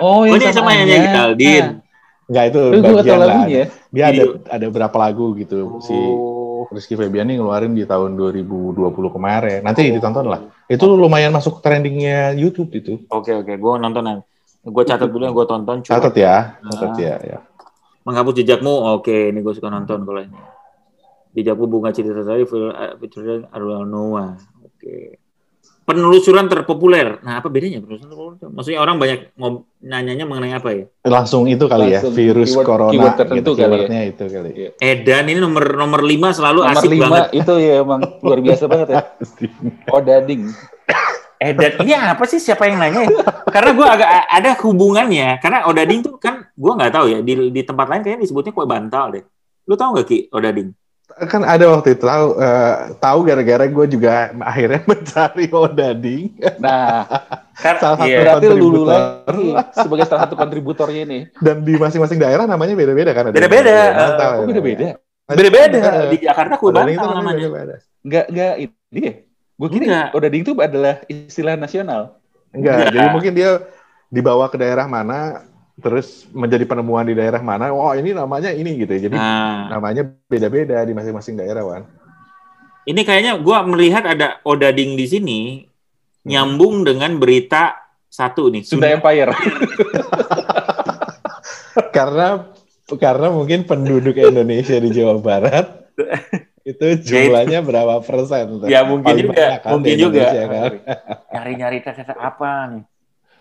[0.00, 1.84] Oh, Oh, ini sama yang Geraldine.
[2.24, 3.28] Enggak itu Tapi gue nggak bagian lah.
[3.28, 3.66] lagunya ya.
[3.92, 6.64] Dia ada ada berapa lagu gitu si Oh.
[6.72, 8.80] Rizky Febian ini ngeluarin di tahun 2020
[9.12, 9.60] kemarin.
[9.60, 10.40] Nanti ditonton lah.
[10.68, 13.04] Itu lumayan masuk trendingnya YouTube itu.
[13.12, 14.24] Oke oke, gue nonton
[14.62, 15.80] Gue catat dulu yang gue tonton.
[15.80, 15.88] Cuek.
[15.90, 16.96] Catat ya, catat Ah.
[16.96, 17.38] ya, ya.
[18.02, 20.36] Menghapus jejakmu, oke, ini gue suka nonton kalau ini.
[21.32, 22.42] Jejakmu bunga cerita saya,
[22.96, 24.36] featuring Arwel Noah.
[24.60, 25.16] Oke.
[25.80, 27.18] Penelusuran terpopuler.
[27.20, 28.36] Nah, apa bedanya penelusuran terpopuler?
[28.48, 30.84] Maksudnya orang banyak ngob- nanyanya mengenai apa ya?
[31.04, 34.02] Langsung itu kali ya, Langsung virus keyword- corona keyword tertentu gitu, kali ya.
[34.06, 34.50] itu kali.
[34.76, 37.26] Edan ini nomor nomor lima selalu Nomor asik lima banget.
[37.34, 39.00] itu ya emang luar biasa banget ya.
[39.90, 40.42] Oh dading.
[41.40, 43.00] Edan ini apa sih siapa yang nanya?
[43.00, 43.10] ya?
[43.48, 45.40] Karena gue agak ada hubungannya.
[45.40, 48.68] Karena Odading tuh kan gue nggak tahu ya di di tempat lain kayaknya disebutnya kue
[48.68, 49.24] bantal deh.
[49.64, 50.76] Lu tahu nggak ki Odading?
[51.10, 56.24] Kan ada waktu itu tahu eh, tahu gara-gara gue juga akhirnya mencari Odading.
[56.60, 57.08] Nah,
[57.56, 58.18] Salah satu iya.
[58.20, 58.92] berarti lu dulu kontributor.
[58.92, 61.22] lagi sebagai salah satu kontributornya nih.
[61.40, 63.24] Dan di masing-masing daerah namanya beda-beda kan?
[63.28, 63.76] Ada Beda-beda.
[63.90, 64.46] Natal, Oh, ya.
[64.48, 64.86] beda-beda.
[65.24, 65.78] Beda-beda.
[65.80, 67.74] Eh, Di Jakarta kue bantal namanya beda-beda.
[68.00, 69.14] Enggak enggak ini ya.
[69.60, 70.08] Gue kira Enggak.
[70.16, 72.16] odading itu adalah istilah nasional.
[72.48, 72.92] Enggak, Enggak.
[72.96, 73.50] jadi mungkin dia
[74.08, 75.44] dibawa ke daerah mana,
[75.76, 78.96] terus menjadi penemuan di daerah mana, wah ini namanya ini gitu.
[78.96, 81.84] Jadi Nah, namanya beda-beda di masing-masing daerah, Wan.
[82.88, 85.40] ini kayaknya gue melihat ada Odading di sini
[86.24, 87.76] nyambung dengan berita
[88.08, 88.64] satu nih.
[88.64, 89.36] Sunda Empire.
[91.96, 92.50] karena
[92.98, 95.66] karena mungkin penduduk Indonesia di Jawa Barat
[96.62, 98.60] itu jumlahnya berapa persen?
[98.60, 98.66] tuh?
[98.66, 100.24] Ya mungkin Paling juga, kan mungkin juga.
[100.28, 100.72] Kan?
[101.30, 102.82] Nyari-nyari kata apa nih?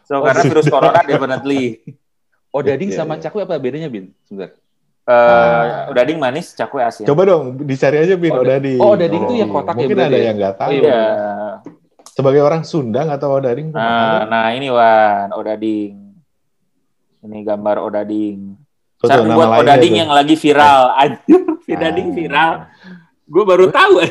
[0.04, 1.84] So karena virus corona definitely.
[2.50, 3.30] Odading Iya, sama iya.
[3.30, 4.10] cakwe apa bedanya, Bin?
[4.26, 4.58] Sebentar.
[5.06, 7.06] Eh, Odading manis, cakwe asin.
[7.06, 8.80] Coba dong dicari aja bin Oda- Odading.
[8.80, 10.24] oh, Odading tuh yang kotak ya Mungkin ada ya?
[10.26, 10.70] yang nggak tahu.
[10.70, 11.04] Oh, Iya.
[12.10, 13.68] Sebagai orang Sunda nggak tahu Odading.
[13.70, 15.94] Nah, nah ini Wan, Odading.
[17.20, 18.58] Ini gambar Odading.
[18.98, 20.82] Tuh, nama buat Odading yang lagi viral.
[21.02, 22.16] Anjir, Odading Ah.
[22.16, 22.52] viral.
[23.30, 24.02] Gue baru tahu.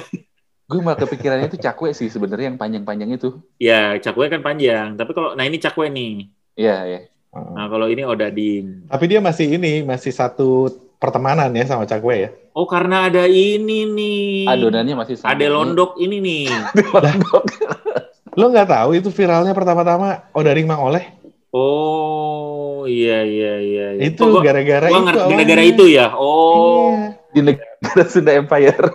[0.65, 3.29] Gue malah kepikirannya itu cakwe sih sebenarnya yang panjang-panjang itu.
[3.59, 4.95] ya, cakwe kan panjang.
[4.95, 6.29] Tapi kalau, nah ini cakwe nih.
[6.55, 7.01] Iya, iya.
[7.29, 8.87] Nah kalau ini Odading.
[8.87, 12.31] Tapi dia masih ini, masih satu pertemanan ya sama Cakwe ya.
[12.51, 14.47] Oh karena ada ini nih.
[14.47, 15.33] Adonannya masih sama.
[15.33, 16.47] Ada londok ini nih.
[18.39, 21.15] Lo nggak tahu itu viralnya pertama-tama Odading Mang Oleh?
[21.51, 23.87] Oh iya iya iya.
[23.95, 24.03] iya.
[24.05, 26.13] Itu Oh, gua- gara-gara gua itu gara-gara itu ya.
[26.15, 27.07] Oh, Iya.
[27.29, 27.68] Di negara
[28.13, 28.87] Sunda Empire.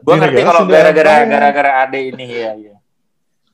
[0.00, 1.30] gua Di ngerti kalau gara-gara Empire.
[1.30, 2.52] gara-gara ade ini ya.
[2.56, 2.74] Iya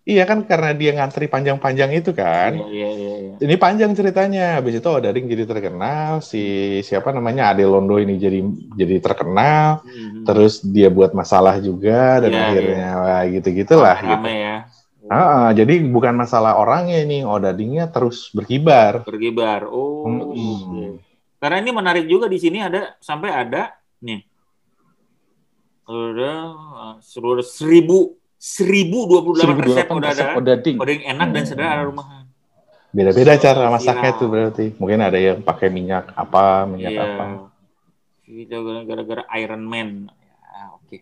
[0.06, 2.54] Iya kan karena dia ngantri panjang-panjang itu kan.
[2.54, 2.90] iya iya.
[2.94, 3.34] iya, iya.
[3.42, 4.62] Ini panjang ceritanya.
[4.62, 6.42] Habis itu Odading jadi terkenal, si
[6.86, 8.38] siapa namanya Ade Londo ini jadi
[8.78, 9.82] jadi terkenal.
[9.82, 10.22] Mhm.
[10.22, 14.14] Terus dia buat masalah juga dan Iya, akhirnya wah, gitu-gitulah gitu.
[14.14, 14.56] Rame ya.
[15.10, 19.02] Ah, jadi bukan masalah orangnya ini, Odadingnya terus berkibar.
[19.02, 19.66] Berkibar.
[19.66, 20.06] Oh.
[20.06, 21.02] Oke.
[21.42, 24.22] Karena ini menarik juga di sini ada sampai ada nih.
[25.86, 30.10] Ada uh, seluruh seribu seribu dua puluh delapan resep 1028 udah ada.
[30.12, 30.76] resep odading.
[30.76, 32.24] Odading enak dan sederhana rumahan.
[32.90, 34.66] Beda-beda So, cara masaknya tuh berarti.
[34.76, 37.02] Mungkin ada yang pakai minyak apa, minyak Iya.
[37.04, 37.24] apa.
[38.24, 40.10] Itu gara-gara Iron Man.
[40.34, 40.96] Ya, oke.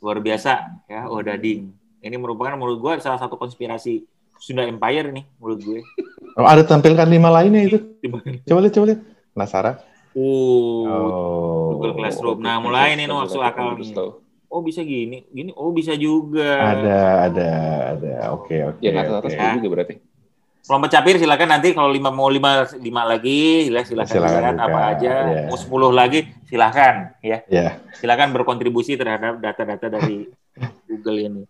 [0.00, 0.52] Luar biasa
[0.86, 1.68] ya Odading.
[1.98, 4.06] Ini merupakan menurut gue salah satu konspirasi
[4.38, 5.80] Sunda Empire nih menurut gue.
[6.38, 7.78] Oh, ada tampilkan lima lainnya itu.
[8.46, 9.00] Coba lihat, coba lihat.
[9.34, 9.74] Penasaran?
[10.18, 11.78] Oh.
[11.78, 12.42] Google Classroom.
[12.42, 13.94] Nah, mulai nih no, masuk akal nih.
[14.48, 15.52] Oh bisa gini, gini.
[15.54, 16.74] Oh bisa juga.
[16.74, 17.50] Ada, ada,
[17.94, 18.12] ada.
[18.32, 18.80] Oke, oke.
[18.80, 19.46] Ya atas oke.
[19.60, 19.94] juga berarti.
[20.68, 24.80] Kelompok capir silakan nanti kalau lima mau lima lima lagi sila- silakan, Silakan buka, apa
[24.92, 25.12] aja.
[25.24, 25.42] ya.
[25.48, 27.38] Mau 10 lagi silakan ya.
[27.48, 27.68] Ya.
[27.96, 30.28] Silakan berkontribusi terhadap data-data dari
[30.88, 31.42] Google ini.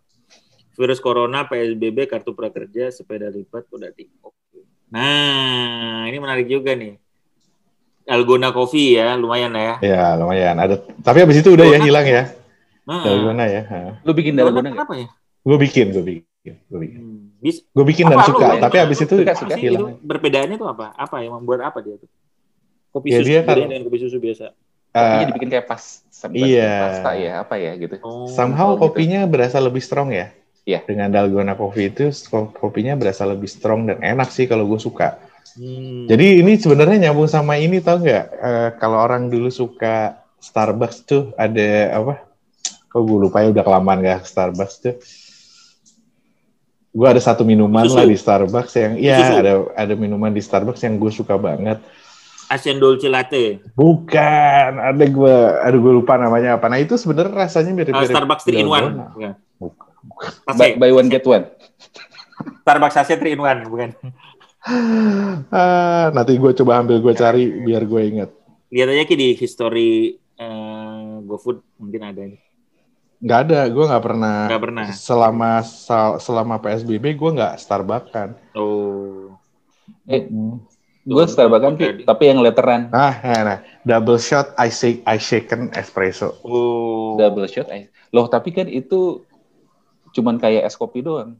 [0.78, 4.07] Virus corona, PSBB, kartu prakerja, sepeda lipat, udah di.
[4.22, 4.62] Oke.
[4.94, 6.94] Nah, ini menarik juga nih.
[8.09, 9.75] Algona Coffee ya, lumayan lah ya.
[9.85, 10.57] Ya, lumayan.
[10.57, 10.81] Ada.
[11.05, 12.23] Tapi habis itu udah ya hilang ya.
[12.88, 13.62] Nah, Dalgona ya.
[14.01, 14.75] Lu bikin Dalgona dalgona nggak?
[14.88, 15.09] kenapa ya?
[15.44, 17.01] Gue bikin, gue bikin, gue bikin.
[17.38, 18.61] Bis, Gue bikin dan Apa lu suka, ya?
[18.61, 19.55] tapi habis itu Suka, suka.
[19.55, 20.01] sih itu hilang.
[20.03, 20.90] perbedaannya tuh apa?
[20.97, 22.11] Apa yang membuat apa dia tuh?
[22.90, 24.47] Kopi Ya, susu dia kalau- dengan kopi susu biasa.
[24.88, 25.83] Kopinya Eh, dibikin kayak pas
[26.33, 26.73] iya.
[26.83, 28.01] pasta ya, apa ya gitu.
[28.01, 28.88] Oh, somehow gitu.
[28.88, 30.33] kopinya berasa lebih strong ya.
[30.64, 30.83] Iya.
[30.85, 35.21] Dengan Dalgona Coffee itu ko- kopinya berasa lebih strong dan enak sih kalau gue suka.
[35.56, 36.04] Hmm.
[36.11, 38.24] Jadi ini sebenarnya nyambung sama ini tau nggak?
[38.28, 42.14] Eh, kalau orang dulu suka Starbucks tuh ada apa?
[42.88, 44.94] Kok gue lupa ya udah kelamaan gak Starbucks tuh.
[46.88, 47.96] Gue ada satu minuman Susu.
[48.00, 49.34] lah di Starbucks yang, iya Susu.
[49.44, 51.78] ada ada minuman di Starbucks yang gue suka banget.
[52.48, 53.61] Asian Dolce Latte.
[53.76, 56.72] Bukan, ada gue, ada gue lupa namanya apa.
[56.72, 58.72] Nah itu sebenarnya rasanya mirip-mirip Starbucks 3 in 1.
[58.72, 59.04] Dalgona.
[59.61, 59.87] Bukan.
[60.48, 60.80] Buy, Sachet.
[60.80, 61.44] buy one get one.
[62.64, 63.90] Starbucks sachet 3 in 1, bukan.
[65.49, 68.31] Ah, nanti gue coba ambil gue cari biar gue inget.
[68.68, 72.40] Lihat aja Ki di history eh, GoFood mungkin ada nih.
[73.18, 74.37] Nggak ada, gue nggak pernah.
[74.47, 74.87] Nggak pernah.
[74.94, 78.38] Selama sal- selama PSBB gue nggak Starbucks-an.
[78.55, 79.35] Oh.
[80.07, 80.31] Eh,
[81.03, 82.92] gue Starbucks kan, Pi, tapi yang letteran.
[82.94, 86.38] Nah, nah, nah, double shot I shake I shaken espresso.
[86.47, 87.18] Oh.
[87.18, 87.66] Double shot.
[87.75, 87.90] ice.
[88.14, 89.27] Loh, tapi kan itu
[90.14, 91.35] cuman kayak es kopi doang.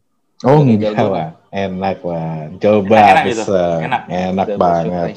[0.46, 2.46] Oh enggak lah, enak lah.
[2.62, 3.79] Coba Enak itu, pesen.
[3.90, 4.03] enak.
[4.07, 5.09] enak Double banget.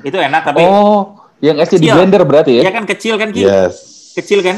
[0.00, 2.62] Itu enak tapi Oh, yang esnya di blender berarti ya?
[2.64, 3.44] ya kan kecil kan Ki?
[3.44, 3.76] Yes.
[4.16, 4.56] Kecil kan?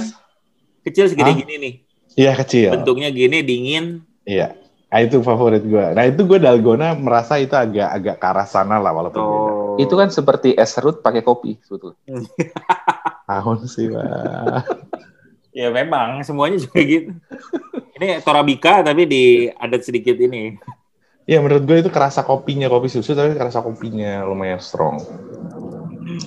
[0.86, 1.38] Kecil segede Hah?
[1.42, 1.74] gini nih.
[2.14, 2.70] Iya kecil.
[2.70, 4.06] Bentuknya gini dingin.
[4.22, 4.54] Iya.
[4.92, 5.86] Nah, itu favorit gue.
[5.96, 9.48] Nah itu gue dalgona merasa itu agak agak ke arah sana lah walaupun beda.
[9.48, 9.76] Oh.
[9.80, 11.96] Itu kan seperti es serut pakai kopi sebetulnya.
[13.32, 14.04] Tahun sih pak.
[15.52, 17.12] Ya memang semuanya juga gitu.
[17.94, 20.56] Ini Torabika tapi di adat sedikit ini.
[21.22, 24.98] Iya menurut gue itu kerasa kopinya kopi susu tapi kerasa kopinya lumayan strong.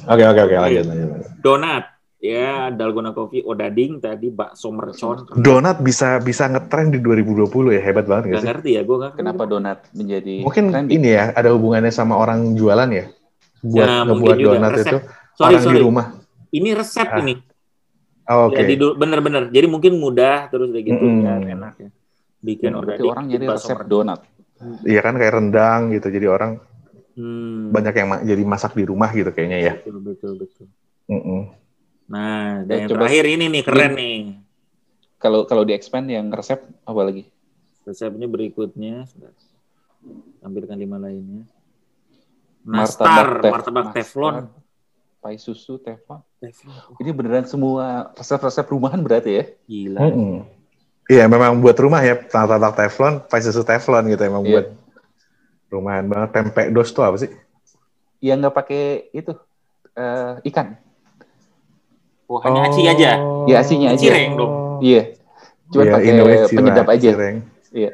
[0.06, 1.08] Oke oke oke lanjut lanjut.
[1.12, 1.30] lanjut.
[1.42, 1.86] Donat.
[2.16, 5.30] Ya, Dalgona Coffee, Odading tadi, bakso mercon.
[5.38, 8.48] Donat bisa bisa ngetren di 2020 ya hebat banget Gak gak sih?
[8.50, 8.98] ngerti ya, gue.
[9.14, 10.96] Kenapa donat menjadi Mungkin trending?
[10.96, 13.06] ini ya ada hubungannya sama orang jualan ya.
[13.62, 14.86] Buat Ya, ngebuat donat Resep.
[14.88, 14.98] itu
[15.36, 15.78] Sorry, orang sorry.
[15.78, 16.06] di rumah.
[16.50, 17.34] Ini resep Ah, ini.
[18.26, 18.58] Oh, Oke.
[18.58, 19.54] Jadi du- bener-bener.
[19.54, 21.26] Jadi mungkin mudah terus kayak gitu Mm-mm.
[21.26, 21.90] kan enak ya.
[22.42, 24.20] Bikin Ya, berarti orang jadi resep donat.
[24.82, 26.08] Iya kan kayak rendang gitu.
[26.10, 26.52] Jadi orang
[27.16, 29.74] Hmm, banyak yang ma- jadi masak di rumah gitu kayaknya ya.
[29.80, 30.68] betul betul betul.
[31.08, 31.48] Mm-mm.
[32.12, 34.18] Nah, dan Ya, yang coba- terakhir ini nih keren nih.
[35.16, 37.24] Kalau kalau di expand yang resep apa lagi?
[37.88, 39.08] Resepnya berikutnya.
[40.44, 41.48] Tampilkan lima lainnya.
[42.66, 43.96] Martabak Nastar, tef- martabak nastar.
[44.02, 44.36] teflon.
[45.26, 46.22] Pai susu, teflon.
[46.38, 47.02] Teflon.
[47.02, 49.44] Ini beneran semua resep-resep rumahan berarti ya?
[49.66, 50.06] Gila.
[50.06, 50.46] Mm-mm.
[51.10, 54.54] Iya memang buat rumah ya martabak teflon, pai susu teflon gitu emang Iya.
[54.54, 54.68] buat
[55.74, 56.30] rumahan banget.
[56.30, 57.34] Tempe dos tuh apa sih?
[58.22, 58.84] Yang nggak pakai
[59.18, 59.34] itu
[59.98, 60.78] eh, ikan.
[62.30, 63.18] Wah, hanya aci aja.
[63.50, 64.02] Ya asinya aja.
[64.06, 64.54] Cireng dong.
[64.86, 65.14] Iya.
[65.74, 67.10] Cuma Iya, pakai penyedap aja.
[67.18, 67.38] Cireng.
[67.74, 67.90] Iya.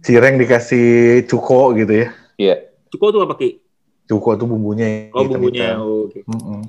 [0.00, 0.88] Cireng dikasih
[1.28, 2.08] cuko gitu ya.
[2.40, 2.56] Iya.
[2.88, 3.60] Cukup tuh apa, Ki?
[4.04, 5.08] Cuko tuh bumbunya.
[5.10, 5.38] Oh, hitam-hitam.
[5.40, 5.68] bumbunya.
[5.78, 6.20] Oh, Oke.
[6.26, 6.60] Mm-mm.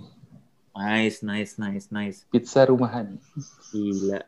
[0.73, 2.17] Nice, nice, nice, nice.
[2.27, 3.17] Pizza rumahan.
[3.69, 4.21] Gila.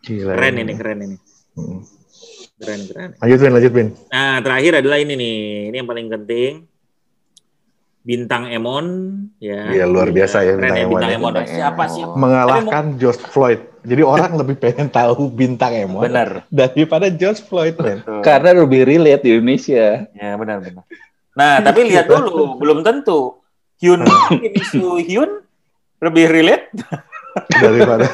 [0.00, 0.32] Gila.
[0.32, 1.16] Keren ini, keren ini.
[1.54, 1.80] Mm.
[2.56, 3.10] Keren, keren.
[3.20, 3.88] Lanjut Bin, lanjut Bin.
[4.08, 5.36] Nah, terakhir adalah ini nih.
[5.68, 6.52] Ini yang paling penting.
[8.04, 8.86] Bintang Emon,
[9.40, 9.64] ya.
[9.72, 11.16] Iya, luar biasa ya Keren Bintang ya, Emon Bintang ya.
[11.16, 11.32] Emon.
[11.32, 11.94] Bintang Siapa Emon.
[11.96, 12.14] siapa?
[12.20, 13.60] Mengalahkan George Floyd.
[13.80, 16.44] Jadi orang lebih pengen tahu bintang Emon Benar.
[16.48, 18.04] daripada George Floyd, men.
[18.20, 20.04] Karena lebih relate di Indonesia.
[20.12, 20.84] Ya, benar, benar.
[21.34, 23.42] Nah, tapi lihat dulu, belum tentu.
[23.82, 24.06] Hyun
[24.38, 25.42] ini Su Hyun
[25.98, 26.70] lebih relate.
[27.50, 28.06] daripada.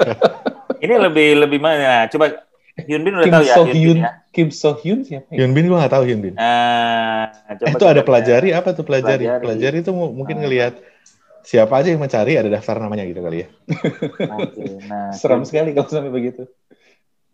[0.82, 2.08] Ini lebih lebih mana?
[2.08, 2.42] Coba
[2.88, 4.10] Hyun Bin udah Kim tahu ya So Hyun Bin Hyun, ya.
[4.32, 5.36] Kim So Hyun siapa ya?
[5.38, 6.34] Hyun Bin gue gak tahu Hyun Bin.
[6.34, 9.28] Nah, coba Eh, itu ada pelajari apa tuh pelajari?
[9.28, 9.42] Pelajari.
[9.44, 10.42] Pelajari itu mu- mungkin Ah.
[10.42, 10.72] ngelihat
[11.44, 13.48] siapa aja yang mencari ada daftar namanya gitu kali ya.
[14.40, 15.12] Oke, nah.
[15.12, 16.48] Seram sekali kalau sampai begitu.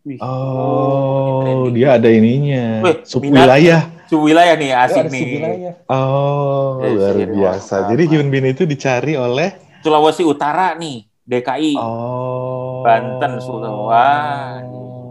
[0.06, 0.22] Wih.
[0.22, 2.78] Oh, dia ada ininya.
[2.80, 3.42] Wih, Sub minat.
[3.42, 3.82] wilayah.
[4.06, 5.18] Su wilayah nih asik nih.
[5.18, 5.74] sewilayah.
[5.90, 7.74] Oh, Eh, luar sih, biasa.
[7.74, 8.10] wah, Jadi apa.
[8.14, 9.50] Hyun Bin itu dicari oleh
[9.82, 12.86] Sulawesi Utara nih, DKI, Oh.
[12.86, 13.82] Banten, Sulawesi.
[13.82, 14.62] Wah,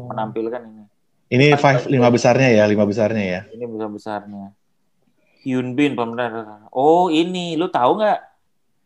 [0.08, 0.84] menampilkan ini.
[1.28, 3.42] Ini five lima besarnya ya, lima besarnya ya.
[3.50, 4.56] Ini besar besarnya.
[5.44, 6.72] Hyun Bin pemeran.
[6.72, 8.20] Oh ini, lu tahu nggak?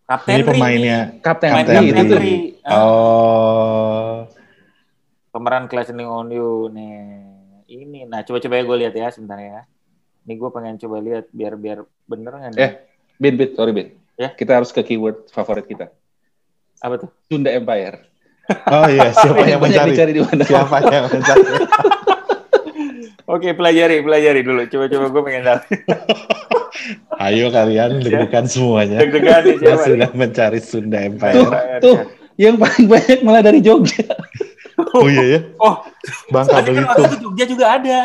[0.04, 2.18] Kapten Ini pemainnya Kapten Kapten Ri tuh.
[2.18, 2.36] Ri.
[2.66, 4.09] Oh.
[5.40, 7.00] Pemeran Clashing on You nih.
[7.70, 9.64] Ini, nah coba-coba ya gue lihat ya sebentar ya.
[10.28, 12.60] Ini gue pengen coba lihat biar biar bener nggak nih?
[12.60, 12.72] Eh,
[13.16, 13.88] Bin, Bin, sorry Bin.
[14.20, 14.36] Ya.
[14.36, 15.88] Kita harus ke keyword favorit kita.
[16.84, 17.10] Apa tuh?
[17.32, 18.04] Sunda Empire.
[18.68, 19.96] Oh iya, siapa yang mencari?
[19.96, 20.44] dicari di mana?
[20.44, 21.44] Siapa yang mencari?
[23.38, 24.66] Oke, pelajari, pelajari dulu.
[24.66, 25.60] Coba-coba gue pengen tahu.
[27.30, 28.98] Ayo kalian deg-degan semuanya.
[29.06, 31.80] Deg-degan nih, Yang siapa sudah mencari Sunda Tuh, Empire.
[31.86, 31.98] tuh,
[32.42, 34.10] yang paling banyak malah dari Jogja.
[34.92, 35.40] Oh iya ya.
[35.64, 35.76] Oh,
[36.30, 37.10] Bangka soalnya kan waktu Belitung.
[37.10, 38.00] itu Jogja juga ada.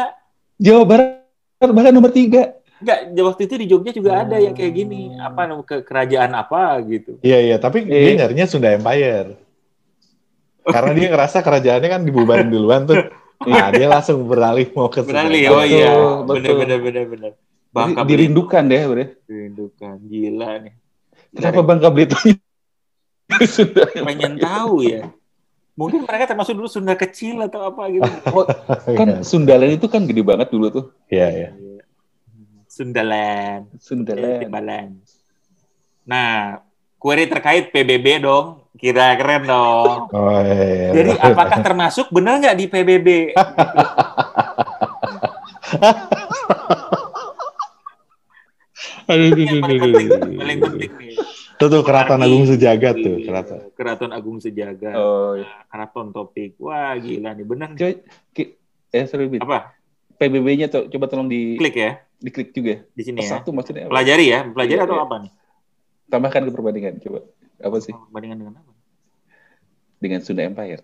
[0.56, 2.42] Jawa Barat bahkan nomor tiga.
[2.78, 5.16] Enggak, waktu itu di Jogja juga ada yang kayak gini.
[5.16, 7.16] Apa ke kerajaan apa gitu.
[7.20, 8.16] Iya iya, tapi dia Eh.
[8.16, 9.40] nyarinya Sunda Empire.
[10.64, 12.96] Karena dia ngerasa kerajaannya kan dibubarin duluan tuh.
[13.44, 15.56] Nah, dia langsung beralih mau ke Sunda Beralih, Empire.
[15.56, 15.92] oh iya.
[16.22, 17.32] bener, bener, bener.
[17.32, 18.08] Jadi Bangka Belitung.
[18.10, 19.04] dirindukan deh, bre.
[19.24, 19.94] Dirindukan.
[20.04, 20.74] Gila nih.
[21.34, 22.24] Kenapa Bangka Belitung?
[23.98, 25.08] Pengen tahu ya.
[25.74, 28.06] Mungkin mereka termasuk dulu Sunda kecil atau apa gitu.
[28.30, 28.46] Oh,
[28.94, 30.84] kan Sundaland itu kan gede banget dulu tuh.
[31.10, 31.48] Iya iya.
[32.70, 33.74] Sundaland.
[33.82, 34.46] Sundaland.
[34.46, 34.92] Timbaland.
[36.06, 36.62] Nah,
[36.98, 38.62] query terkait PBB dong.
[38.78, 40.10] Kira keren dong.
[40.14, 40.94] Oh iya.
[40.94, 43.08] Jadi apakah termasuk benar nggak di PBB?
[49.04, 50.32] Aduh, aduh, aduh, aduh, aduh.
[50.40, 51.14] paling penting nih.
[51.54, 53.58] Tuh tuh Keraton Arti- Agung Sejagat tuh, Iya, keraton.
[53.72, 54.94] Keraton Agung Sejagat.
[54.94, 55.44] Oh, iya.
[55.44, 56.58] Nah, Keraton topik.
[56.58, 57.44] Wah, gila nih.
[57.44, 57.78] Benar nih.
[57.78, 57.92] Coba,
[58.90, 59.40] eh sorry, Bin.
[59.40, 59.72] Apa?
[60.14, 62.86] PBB-nya tuh coba tolong di Klik ya diklik juga.
[62.88, 63.36] di sini ya.
[63.36, 63.92] Satu maksudnya apa?
[63.92, 64.40] Pelajari ya.
[64.46, 65.04] Pelajari Iya, atau iya.
[65.04, 65.32] apa nih?
[66.06, 67.20] Tambahkan ke perbandingan coba.
[67.58, 67.92] Apa sih?
[68.08, 68.72] Bandingan dengan apa?
[69.98, 70.82] Dengan Sunda Empire.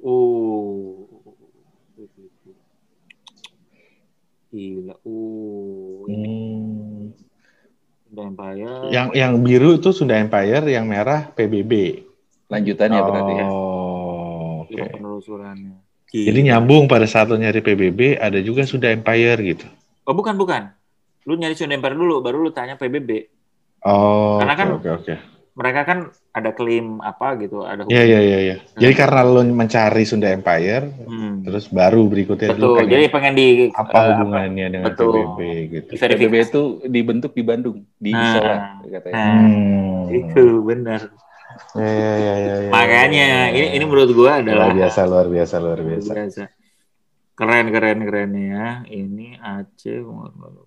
[0.00, 1.06] Oh.
[4.50, 4.94] Gila.
[5.00, 6.06] Oh.
[6.06, 6.59] Ini Hmm.
[8.10, 8.90] Sunda Empire.
[8.90, 12.02] Yang yang biru itu Sunda Empire, yang merah PBB.
[12.50, 13.46] Lanjutannya berarti ya.
[13.46, 14.74] Oh, oke.
[14.74, 15.78] Lima penelusurannya.
[16.10, 19.66] Jadi nyambung pada saat lo nyari PBB, ada juga Sunda Empire gitu.
[20.02, 20.74] Oh bukan bukan.
[21.22, 23.30] Lu nyari Sunda Empire dulu, baru lu tanya PBB.
[23.86, 25.14] Oh, Karena kan oke oke.
[25.50, 25.98] Mereka kan
[26.30, 28.56] ada klaim apa gitu, ada Iya iya iya iya.
[28.62, 28.78] Hmm.
[28.78, 31.42] Jadi karena lo mencari Sunda Empire, Hmm.
[31.42, 32.78] terus baru berikutnya Betul.
[32.78, 35.10] pengen Jadi pengen di apa eh, hubungannya dengan betul.
[35.10, 35.40] PBB
[35.74, 35.90] gitu.
[35.98, 38.54] PBB itu dibentuk di Bandung, di Nah, Isola
[38.86, 39.14] katanya.
[39.18, 40.02] Nah, Hmm.
[40.14, 41.00] itu benar.
[41.74, 43.58] Ya, ya, ya, ya, ya, Makanya ya, ya.
[43.58, 46.12] ini ini menurut gua adalah luar biasa luar biasa luar luar biasa.
[46.14, 46.42] biasa.
[47.34, 48.66] Keren keren keren ya.
[48.86, 49.98] Ini Aceh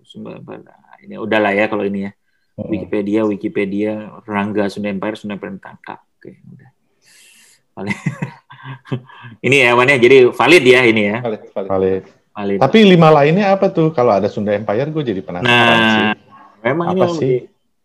[0.04, 0.60] Sunda Empire.
[0.60, 2.12] Nah, ini udahlah ya kalau ini ya.
[2.54, 2.70] Hmm.
[2.70, 3.92] Wikipedia Wikipedia
[4.22, 6.06] Rangga Sunda Empire Sunda Empire tangkap.
[6.18, 6.70] Oke, udah.
[7.74, 7.98] Paling
[9.46, 9.96] ini ya ya.
[9.98, 11.18] Jadi valid ya ini ya.
[11.20, 11.70] Valid, valid.
[11.70, 12.04] Valid.
[12.34, 12.58] Valid.
[12.58, 13.94] Tapi lima lainnya apa tuh?
[13.94, 16.02] Kalau ada Sunda Empire, gue jadi penasaran sih.
[16.02, 16.14] Nah,
[16.66, 17.36] memang Apa ini sih?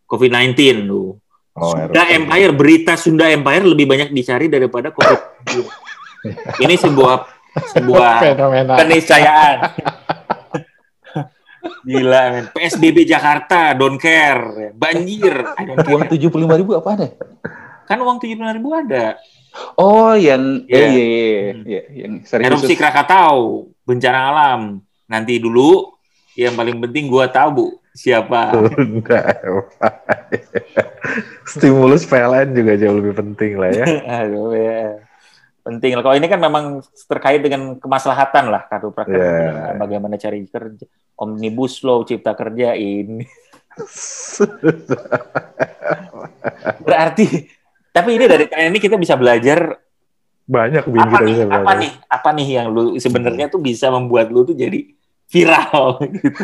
[0.09, 1.21] COVID-19 tuh.
[1.53, 2.13] Oh, Sunda Eropa.
[2.17, 5.21] Empire, berita Sunda Empire lebih banyak dicari daripada COVID.
[6.63, 7.15] Ini sebuah
[7.75, 8.73] sebuah Fenomena.
[8.79, 9.57] keniscayaan.
[11.85, 12.45] Gila, men.
[12.51, 14.71] PSBB Jakarta, don't care.
[14.75, 15.45] Banjir,
[15.87, 17.07] Uang tujuh puluh lima ribu apa ada?
[17.87, 19.17] Kan uang tujuh ribu ada.
[19.79, 20.77] Oh, yang Iya.
[20.77, 22.77] eh, iya, iya, iya, iya, yang seri Erupsi.
[22.77, 24.61] Krakatau, bencana alam.
[25.09, 25.97] Nanti dulu,
[26.37, 27.67] yang paling penting gua tahu, Bu,
[27.97, 28.53] siapa.
[31.49, 33.85] Stimulus PLN juga jauh lebih penting lah ya.
[34.21, 35.08] Aduh, ya.
[35.69, 35.91] Penting.
[35.95, 36.63] Kalau ini kan memang
[37.05, 39.21] terkait dengan kemaslahatan lah kartu prakerja.
[39.21, 39.77] Iya.
[39.77, 40.85] Bagaimana cari kerja.
[41.15, 43.21] Omnibus Law, Cipta Kerja ini.
[46.81, 47.25] Berarti,
[47.91, 49.77] tapi ini dari ini kita bisa belajar
[50.49, 51.77] Banyak apa kita nih, bisa apa belajar.
[51.77, 54.81] nih, apa nih yang lu sebenarnya tuh bisa membuat lu tuh jadi
[55.29, 56.41] viral gitu.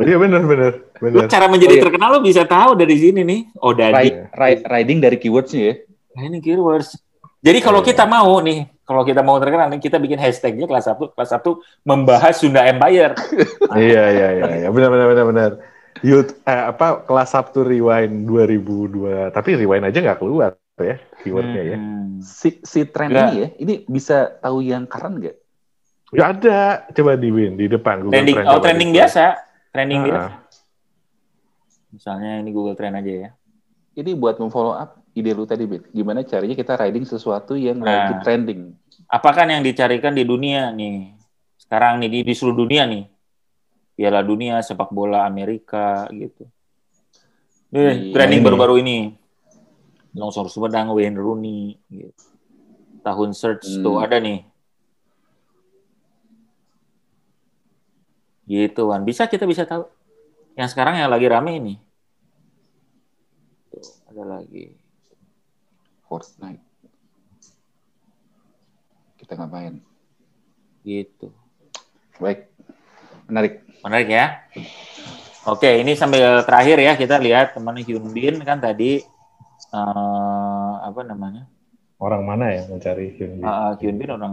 [0.00, 1.28] Iya benar benar Lu benar.
[1.28, 1.84] cara menjadi Oh, iya.
[1.84, 3.40] terkenal lu bisa tahu dari sini nih.
[3.60, 5.74] Oh, dari Ri- ri- riding dari keywordsnya ya.
[6.16, 6.96] Nah, ini keywords.
[7.44, 11.12] Jadi kalau kita mau nih, kalau kita mau terkenal nih, kita bikin hashtagnya kelas 1,
[11.12, 13.12] kelas 1 membahas Sunda Empire.
[13.76, 15.50] Iya iya iya iya benar benar benar benar.
[16.00, 19.28] Youth eh, apa kelas Sabtu Rewind 2002.
[19.28, 21.76] Tapi Rewind aja nggak keluar ya keywordnya ya.
[21.76, 22.18] Hmm.
[22.24, 23.28] Si, si tren Nggak.
[23.28, 25.36] ini ya, ini bisa tahu yang keren nggak?
[26.16, 26.88] Ya ada.
[26.96, 29.24] Coba di win di depan Google Trending, Trend, oh trending di- biasa,
[29.74, 30.30] trending Ah, biasa.
[31.92, 33.30] Misalnya ini Google Trend aja ya.
[33.94, 35.88] Ini buat memfollow up ide lu tadi, Bit.
[35.90, 38.10] Gimana caranya kita riding sesuatu yang Nah.
[38.10, 38.74] lagi trending?
[39.06, 41.14] Apa kan yang dicarikan di dunia nih?
[41.56, 43.06] Sekarang nih di, di seluruh dunia nih.
[43.94, 46.50] Piala Dunia, sepak bola Amerika gitu.
[47.70, 48.12] Eh, Iya.
[48.12, 49.14] trending baru-baru ini.
[50.14, 52.14] Longsor Sumedang, Wayne Rooney gitu.
[53.02, 53.82] Tahun search Hmm.
[53.82, 54.42] tuh ada nih.
[58.44, 59.00] Gitu kan.
[59.02, 59.86] Bisa kita bisa tahu.
[60.54, 61.74] Yang sekarang yang lagi rame ini.
[64.06, 64.78] ada lagi.
[66.14, 66.62] Fortnite.
[69.18, 69.82] Kita ngapain?
[70.86, 71.34] Gitu.
[72.22, 72.54] Baik.
[73.26, 73.66] Menarik.
[73.82, 74.46] Menarik ya.
[75.50, 79.02] Oke, ini sambil terakhir ya kita lihat teman Hyun Bin kan tadi
[79.74, 81.50] eh, apa namanya?
[81.98, 83.44] Orang mana ya mencari Hyun Bin?
[83.50, 84.32] Uh, Hyun Bin orang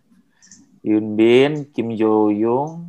[0.80, 2.88] Hyun Bin, Kim Jo Young.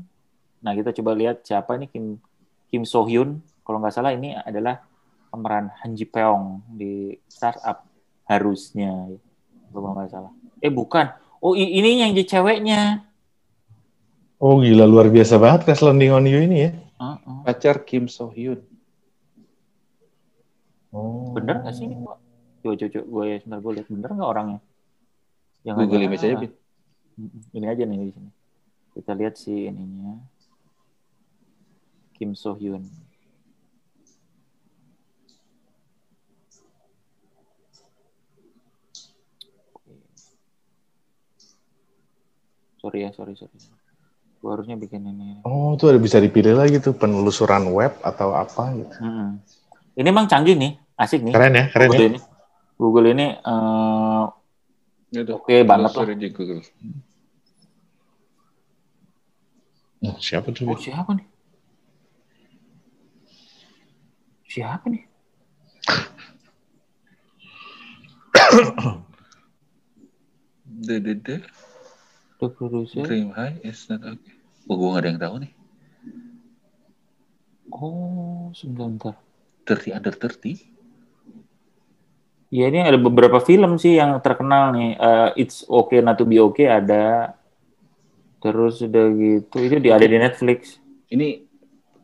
[0.63, 2.23] Nah kita coba lihat siapa ini Kim
[2.71, 3.43] Kim So Hyun.
[3.67, 4.79] Kalau nggak salah ini adalah
[5.27, 7.86] pemeran Han Ji Peong di startup
[8.27, 9.07] harusnya.
[9.71, 10.31] Kalau nggak salah.
[10.61, 11.09] Eh bukan.
[11.39, 13.07] Oh ini yang jadi ceweknya.
[14.37, 16.71] Oh gila luar biasa banget Crash Landing on You ini ya.
[17.01, 17.41] Uh-uh.
[17.41, 18.61] Pacar Kim So Hyun.
[20.93, 21.33] Oh.
[21.33, 21.97] Bener nggak sih ini?
[22.01, 22.17] Pak?
[22.61, 24.59] Coba coba, gue sebentar gue lihat bener nggak orangnya?
[25.67, 26.53] Google image aja, Bin.
[27.53, 28.31] Ini aja nih di sini.
[28.97, 30.15] Kita lihat si ininya.
[32.17, 32.85] Kim So Hyun.
[42.87, 43.51] Sorry ya, sorry, sorry.
[44.39, 45.43] Gue harusnya bikin ini.
[45.43, 48.95] Oh, tuh ada bisa dipilih lagi tuh penelusuran web atau apa gitu.
[49.03, 49.43] Mm-mm.
[49.99, 51.35] Ini emang canggih nih, asik nih.
[51.35, 52.07] Keren ya, keren Google ya.
[52.07, 52.19] ini.
[52.79, 54.23] Google ini eh,
[55.19, 56.15] Yaudah, oke banget lah.
[56.15, 56.63] di Google.
[60.07, 60.71] Oh, siapa tuh?
[60.71, 61.27] Oh, siapa nih?
[64.47, 65.03] Siapa nih?
[70.87, 71.41] The,
[72.39, 73.01] the, producer.
[73.03, 74.33] Dream High is not okay.
[74.67, 75.51] Oh, gue gak ada yang tahu nih.
[77.67, 79.15] Oh, sebentar.
[79.65, 80.63] 30 under 30?
[82.47, 84.95] Ya ini ada beberapa film sih yang terkenal nih.
[84.95, 87.35] Eh, It's Okay Not to Be Okay ada.
[88.39, 89.57] Terus udah gitu.
[89.59, 90.79] Itu di ada di Netflix.
[91.11, 91.43] Ini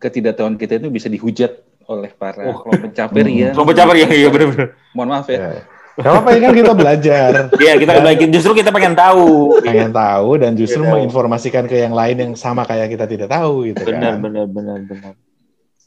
[0.04, 2.60] ketidaktahuan kita itu bisa dihujat oleh para Oh.
[2.60, 3.56] kelompok caper ya.
[3.56, 4.68] Kelompok caper ya, iya benar-benar.
[4.92, 5.64] Mohon maaf ya.
[5.94, 7.30] Gak apa-apa ini kan kita belajar.
[7.64, 9.62] Iya kita bagi justru kita pengen tahu.
[9.62, 10.90] Pengen tahu dan justru Iya.
[10.90, 14.26] menginformasikan ke yang lain yang sama kayak kita tidak tahu gitu Benar, kan.
[14.26, 15.14] benar, benar, benar.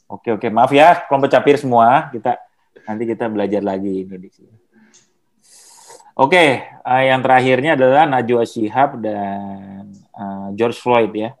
[0.07, 0.47] Oke, oke.
[0.47, 2.07] Maaf ya, kelompok capir semua.
[2.07, 2.39] Kita
[2.87, 4.55] nanti kita belajar lagi ini di sini.
[6.17, 11.35] Oke, eh, yang terakhirnya adalah Najwa Shihab dan eh, George Floyd ya.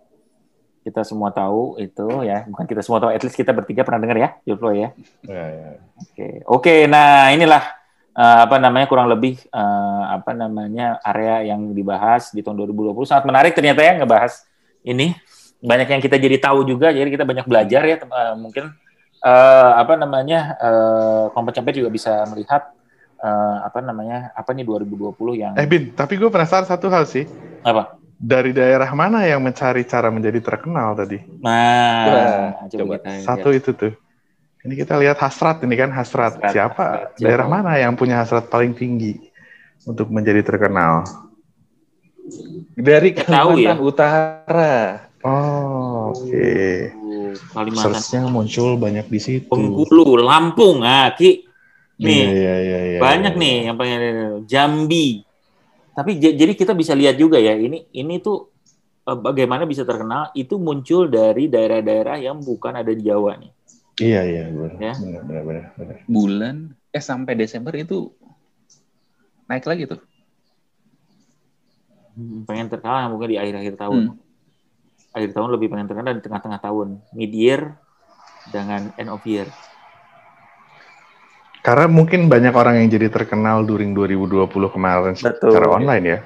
[0.83, 4.17] Kita semua tahu itu ya, bukan kita semua tahu, at least kita bertiga pernah dengar
[4.19, 4.89] ya, George Floyd ya.
[5.23, 5.69] Ya, ya.
[5.99, 6.75] Oke, oke.
[6.87, 7.63] Nah inilah
[8.17, 13.25] eh, apa namanya kurang lebih eh, apa namanya area yang dibahas di tahun 2020 sangat
[13.29, 14.41] menarik ternyata ya ngebahas
[14.81, 15.13] ini
[15.61, 18.73] banyak yang kita jadi tahu juga jadi kita banyak belajar ya eh, mungkin
[19.21, 20.57] eh, apa namanya
[21.31, 22.73] kelompok campur juga bisa melihat
[23.21, 27.25] eh, apa namanya apa nih 2020 yang Eh Bin, tapi gue penasaran satu hal sih.
[27.65, 27.97] apa?
[28.17, 31.21] Dari daerah mana yang mencari cara menjadi terkenal tadi?
[31.37, 32.93] Nah, coba, coba.
[32.97, 33.93] kita Satu itu tuh.
[34.67, 36.43] Ini kita lihat hasrat ini kan hasrat.
[36.43, 36.83] Hasrat, Siapa?
[37.07, 37.23] hasrat.
[37.23, 39.15] Daerah mana yang punya hasrat paling tinggi
[39.87, 41.07] untuk menjadi terkenal?
[42.75, 43.71] Dari tahu ya.
[43.71, 44.75] Kalimantan Utara.
[45.23, 46.51] Oh, oke.
[47.55, 49.47] Kalimantan Search-nya muncul banyak di situ.
[49.47, 51.47] Bengkulu, Lampung, ah, Ki.
[51.97, 53.41] Nih, Iya, iya, iya, iya, banyak iya.
[53.41, 54.01] nih yang pengen
[54.45, 55.25] Jambi.
[55.97, 58.53] Tapi jadi kita bisa lihat juga ya, ini ini tuh
[59.01, 63.56] eh, bagaimana bisa terkenal itu muncul dari daerah-daerah yang bukan ada di Jawa nih.
[63.97, 64.77] Iya, iya, benar.
[64.77, 64.93] Ya.
[64.93, 65.97] Benar, benar, benar, benar.
[66.05, 66.55] Bulan,
[66.93, 68.13] eh sampai Desember itu
[69.49, 70.01] naik lagi tuh.
[72.17, 74.03] Hmm, Pengen terkenal mungkin di akhir-akhir tahun.
[74.13, 75.15] Hmm.
[75.17, 76.87] Akhir tahun lebih pengen terkenal dan di tengah-tengah tahun.
[77.17, 77.73] Mid year
[78.53, 79.49] dengan end of year.
[81.65, 85.51] Karena mungkin banyak orang yang jadi terkenal during 2020 kemarin Betul.
[85.51, 86.19] secara online ya.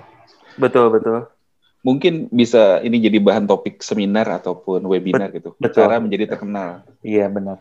[0.59, 1.25] Betul, betul.
[1.81, 5.57] Mungkin bisa ini jadi bahan topik seminar ataupun webinar gitu.
[5.57, 5.81] betul.
[5.89, 6.85] Cara menjadi terkenal.
[7.01, 7.57] Iya, benar.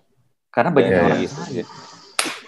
[0.53, 1.41] Karena banyak Dari orang itu.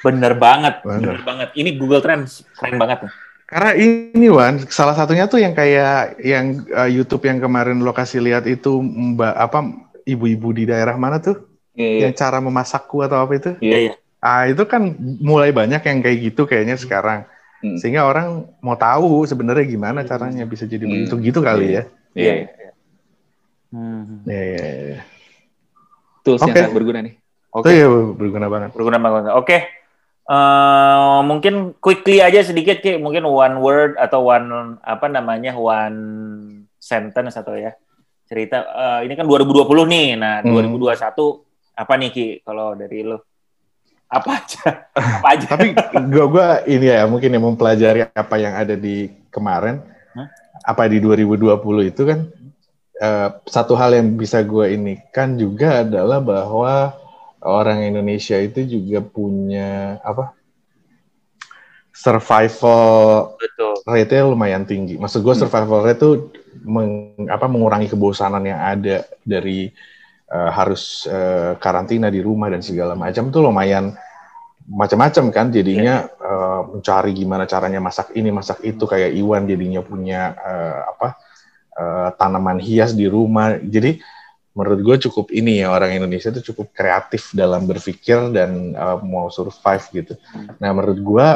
[0.03, 0.99] bener banget, Bener.
[1.16, 1.49] bener banget.
[1.57, 3.09] Ini Google Trends keren banget.
[3.47, 8.25] Karena ini Wan, salah satunya tuh yang kayak yang uh, YouTube yang kemarin lo kasih
[8.25, 9.59] lihat itu mbak apa
[10.09, 13.51] ibu-ibu di daerah mana tuh Iya, yang cara memasakku atau apa itu?
[13.64, 13.93] Iya, iya.
[14.20, 14.93] Ah itu kan
[15.25, 17.25] mulai banyak yang kayak gitu kayaknya sekarang.
[17.63, 17.79] Hmm.
[17.79, 21.07] Sehingga orang mau tahu sebenarnya gimana caranya bisa jadi Hmm.
[21.07, 21.83] begitu gitu kali ya.
[22.13, 22.35] Iya.
[23.71, 24.27] Hmm.
[24.27, 25.01] Iya, iya, iya.
[26.23, 26.61] Tools yang Oke.
[26.61, 27.15] sangat berguna nih.
[27.51, 27.65] Oke.
[27.65, 27.87] Itu ya
[28.19, 28.71] berguna banget.
[28.75, 29.33] berguna banget.
[29.33, 29.57] Oke.
[30.23, 35.99] Eh, mungkin quickly aja sedikit Ki, mungkin one word atau one apa namanya one
[36.79, 37.75] sentence atau ya
[38.25, 38.63] cerita.
[38.63, 40.15] Eh, ini kan 2020 nih.
[40.15, 40.51] Nah, Hmm.
[40.51, 41.43] 2021
[41.73, 43.23] apa nih Ki kalau dari lo?
[44.13, 44.63] Apa aja?
[44.93, 45.47] Apa aja?
[45.49, 45.73] Tapi
[46.13, 49.81] gua gua ini ya mungkin yang mempelajari apa yang ada di kemarin,
[50.13, 50.29] Hah?
[50.69, 52.29] apa di 2020 itu kan
[53.01, 56.93] eh, satu hal yang bisa gue ini kan juga adalah bahwa
[57.43, 60.37] orang Indonesia itu juga punya apa
[61.93, 63.75] survival Betul.
[63.85, 64.97] rate-nya lumayan tinggi.
[64.97, 66.11] Maksud gue survival rate itu
[66.65, 69.71] meng, apa mengurangi kebosanan yang ada dari
[70.33, 73.93] eh, harus eh, karantina di rumah dan segala macam tuh lumayan
[74.62, 80.33] macam-macam kan jadinya eh, mencari gimana caranya masak ini masak itu kayak Iwan jadinya punya
[80.33, 81.09] eh, apa
[81.76, 83.59] eh, tanaman hias di rumah.
[83.61, 84.01] Jadi
[84.53, 89.28] menurut gue cukup ini ya orang Indonesia itu cukup kreatif dalam berpikir dan eh, mau
[89.28, 90.14] survive gitu.
[90.62, 91.28] Nah menurut gue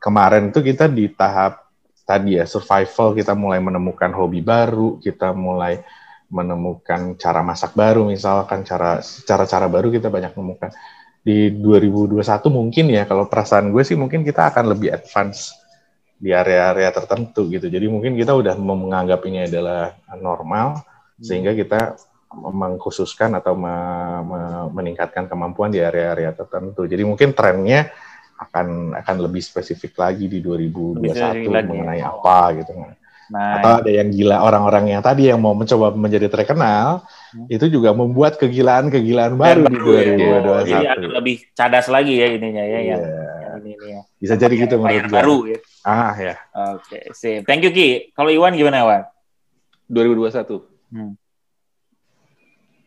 [0.00, 1.64] kemarin tuh kita di tahap
[2.04, 5.80] tadi ya survival kita mulai menemukan hobi baru, kita mulai
[6.34, 10.74] menemukan cara masak baru misalkan cara cara-cara baru kita banyak menemukan
[11.22, 12.20] di 2021
[12.50, 15.54] mungkin ya kalau perasaan gue sih mungkin kita akan lebih advance
[16.18, 17.66] di area-area tertentu gitu.
[17.70, 20.82] Jadi mungkin kita udah menganggap ini adalah normal
[21.22, 21.94] sehingga kita
[22.34, 26.84] mengkhususkan atau me- me- meningkatkan kemampuan di area-area tertentu.
[26.84, 27.88] Jadi mungkin trennya
[28.34, 31.68] akan akan lebih spesifik lagi di 2021 Lebih spesifik lagi.
[31.70, 32.72] mengenai apa gitu.
[33.24, 37.08] Nah, Atau ada yang gila orang-orang yang tadi yang mau mencoba menjadi terkenal
[37.46, 40.12] itu juga membuat kegilaan-kegilaan baru, di ya.
[40.12, 40.68] 2021.
[40.68, 43.24] Jadi akan lebih cadas lagi ya ininya ya yang, Iya.
[43.40, 44.00] yang ini, ini ya.
[44.18, 45.14] Bisa jadi gitu menurut gue.
[45.14, 45.58] baru ya.
[45.82, 46.34] Ah ya.
[46.74, 47.44] Oke, sip.
[47.44, 48.12] Thank you Ki.
[48.12, 49.02] Kalau Iwan gimana Iwan?
[49.86, 50.64] 2021.
[50.90, 51.12] Hmm.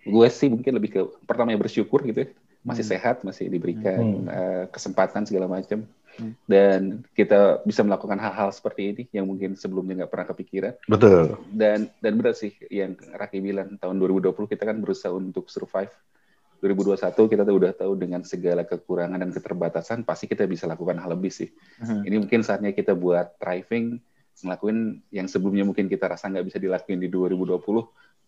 [0.03, 2.29] Gue sih mungkin lebih ke pertama ya bersyukur gitu ya.
[2.61, 2.93] Masih Hmm.
[2.93, 4.27] sehat, masih diberikan Hmm.
[4.27, 5.83] eh, kesempatan segala macam.
[6.17, 6.33] Hmm.
[6.49, 10.73] Dan kita bisa melakukan hal-hal seperti ini yang mungkin sebelumnya nggak pernah kepikiran.
[10.89, 11.37] Betul.
[11.53, 15.93] Dan dan benar sih yang Raki bilang tahun 2020 kita kan berusaha untuk survive.
[16.57, 21.13] 2021 kita tuh udah tahu dengan segala kekurangan dan keterbatasan pasti kita bisa lakukan hal
[21.13, 21.53] lebih sih.
[21.77, 22.01] Hmm.
[22.01, 24.01] Ini mungkin saatnya kita buat thriving,
[24.41, 27.61] ngelakuin yang sebelumnya mungkin kita rasa nggak bisa dilakuin di 2020,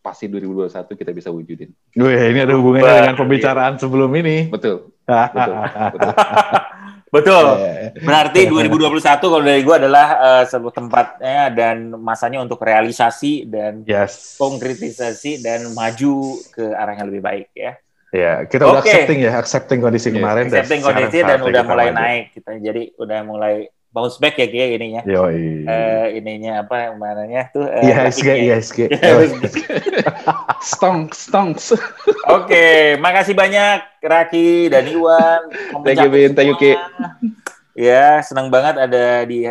[0.06, 1.74] pasti 2021 kita bisa wujudin.
[1.98, 4.48] Wih, ini ada hubungannya dengan pembicaraan sebelum ini.
[4.48, 4.94] Betul.
[5.10, 5.56] Betul.
[5.98, 6.14] betul.
[7.10, 7.46] Betul.
[7.58, 7.98] Iya.
[8.00, 14.38] Berarti 2021 kalau dari gue adalah eh, sebuah tempatnya dan masanya untuk realisasi dan Yes.
[14.38, 16.16] konkretisasi dan maju
[16.48, 17.74] ke arah yang lebih baik ya.
[18.10, 18.90] Ya, kita udah Oke.
[18.90, 22.00] accepting ya, accepting kondisi kemarin Accepting sekarang kondisi dan udah mulai maju.
[22.00, 23.56] naik kita jadi udah mulai
[23.90, 25.02] bounce back ya Ki ininya.
[25.06, 25.66] Yoi.
[25.66, 28.36] Eh ininya apa yang mananya tuh IHSG, grafiknya.
[28.46, 28.80] IHSG.
[30.62, 31.66] Stonks, stonks.
[32.30, 35.50] Oke, makasih banyak Raki dan Iwan.
[35.82, 36.38] Thank you, Bin.
[36.38, 36.78] Thank you, Ki.
[37.80, 39.48] Ya, senang banget ada di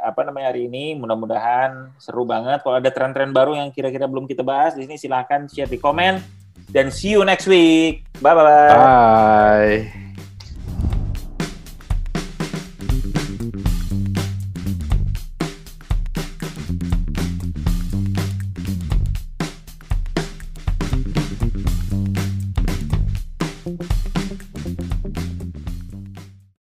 [0.00, 0.94] apa namanya hari ini.
[0.94, 2.62] Mudah-mudahan seru banget.
[2.62, 6.22] Kalau ada tren-tren baru yang kira-kira belum kita bahas di sini silahkan share di komen
[6.70, 8.06] dan see you next week.
[8.22, 8.46] Bye bye.
[8.46, 10.03] Bye.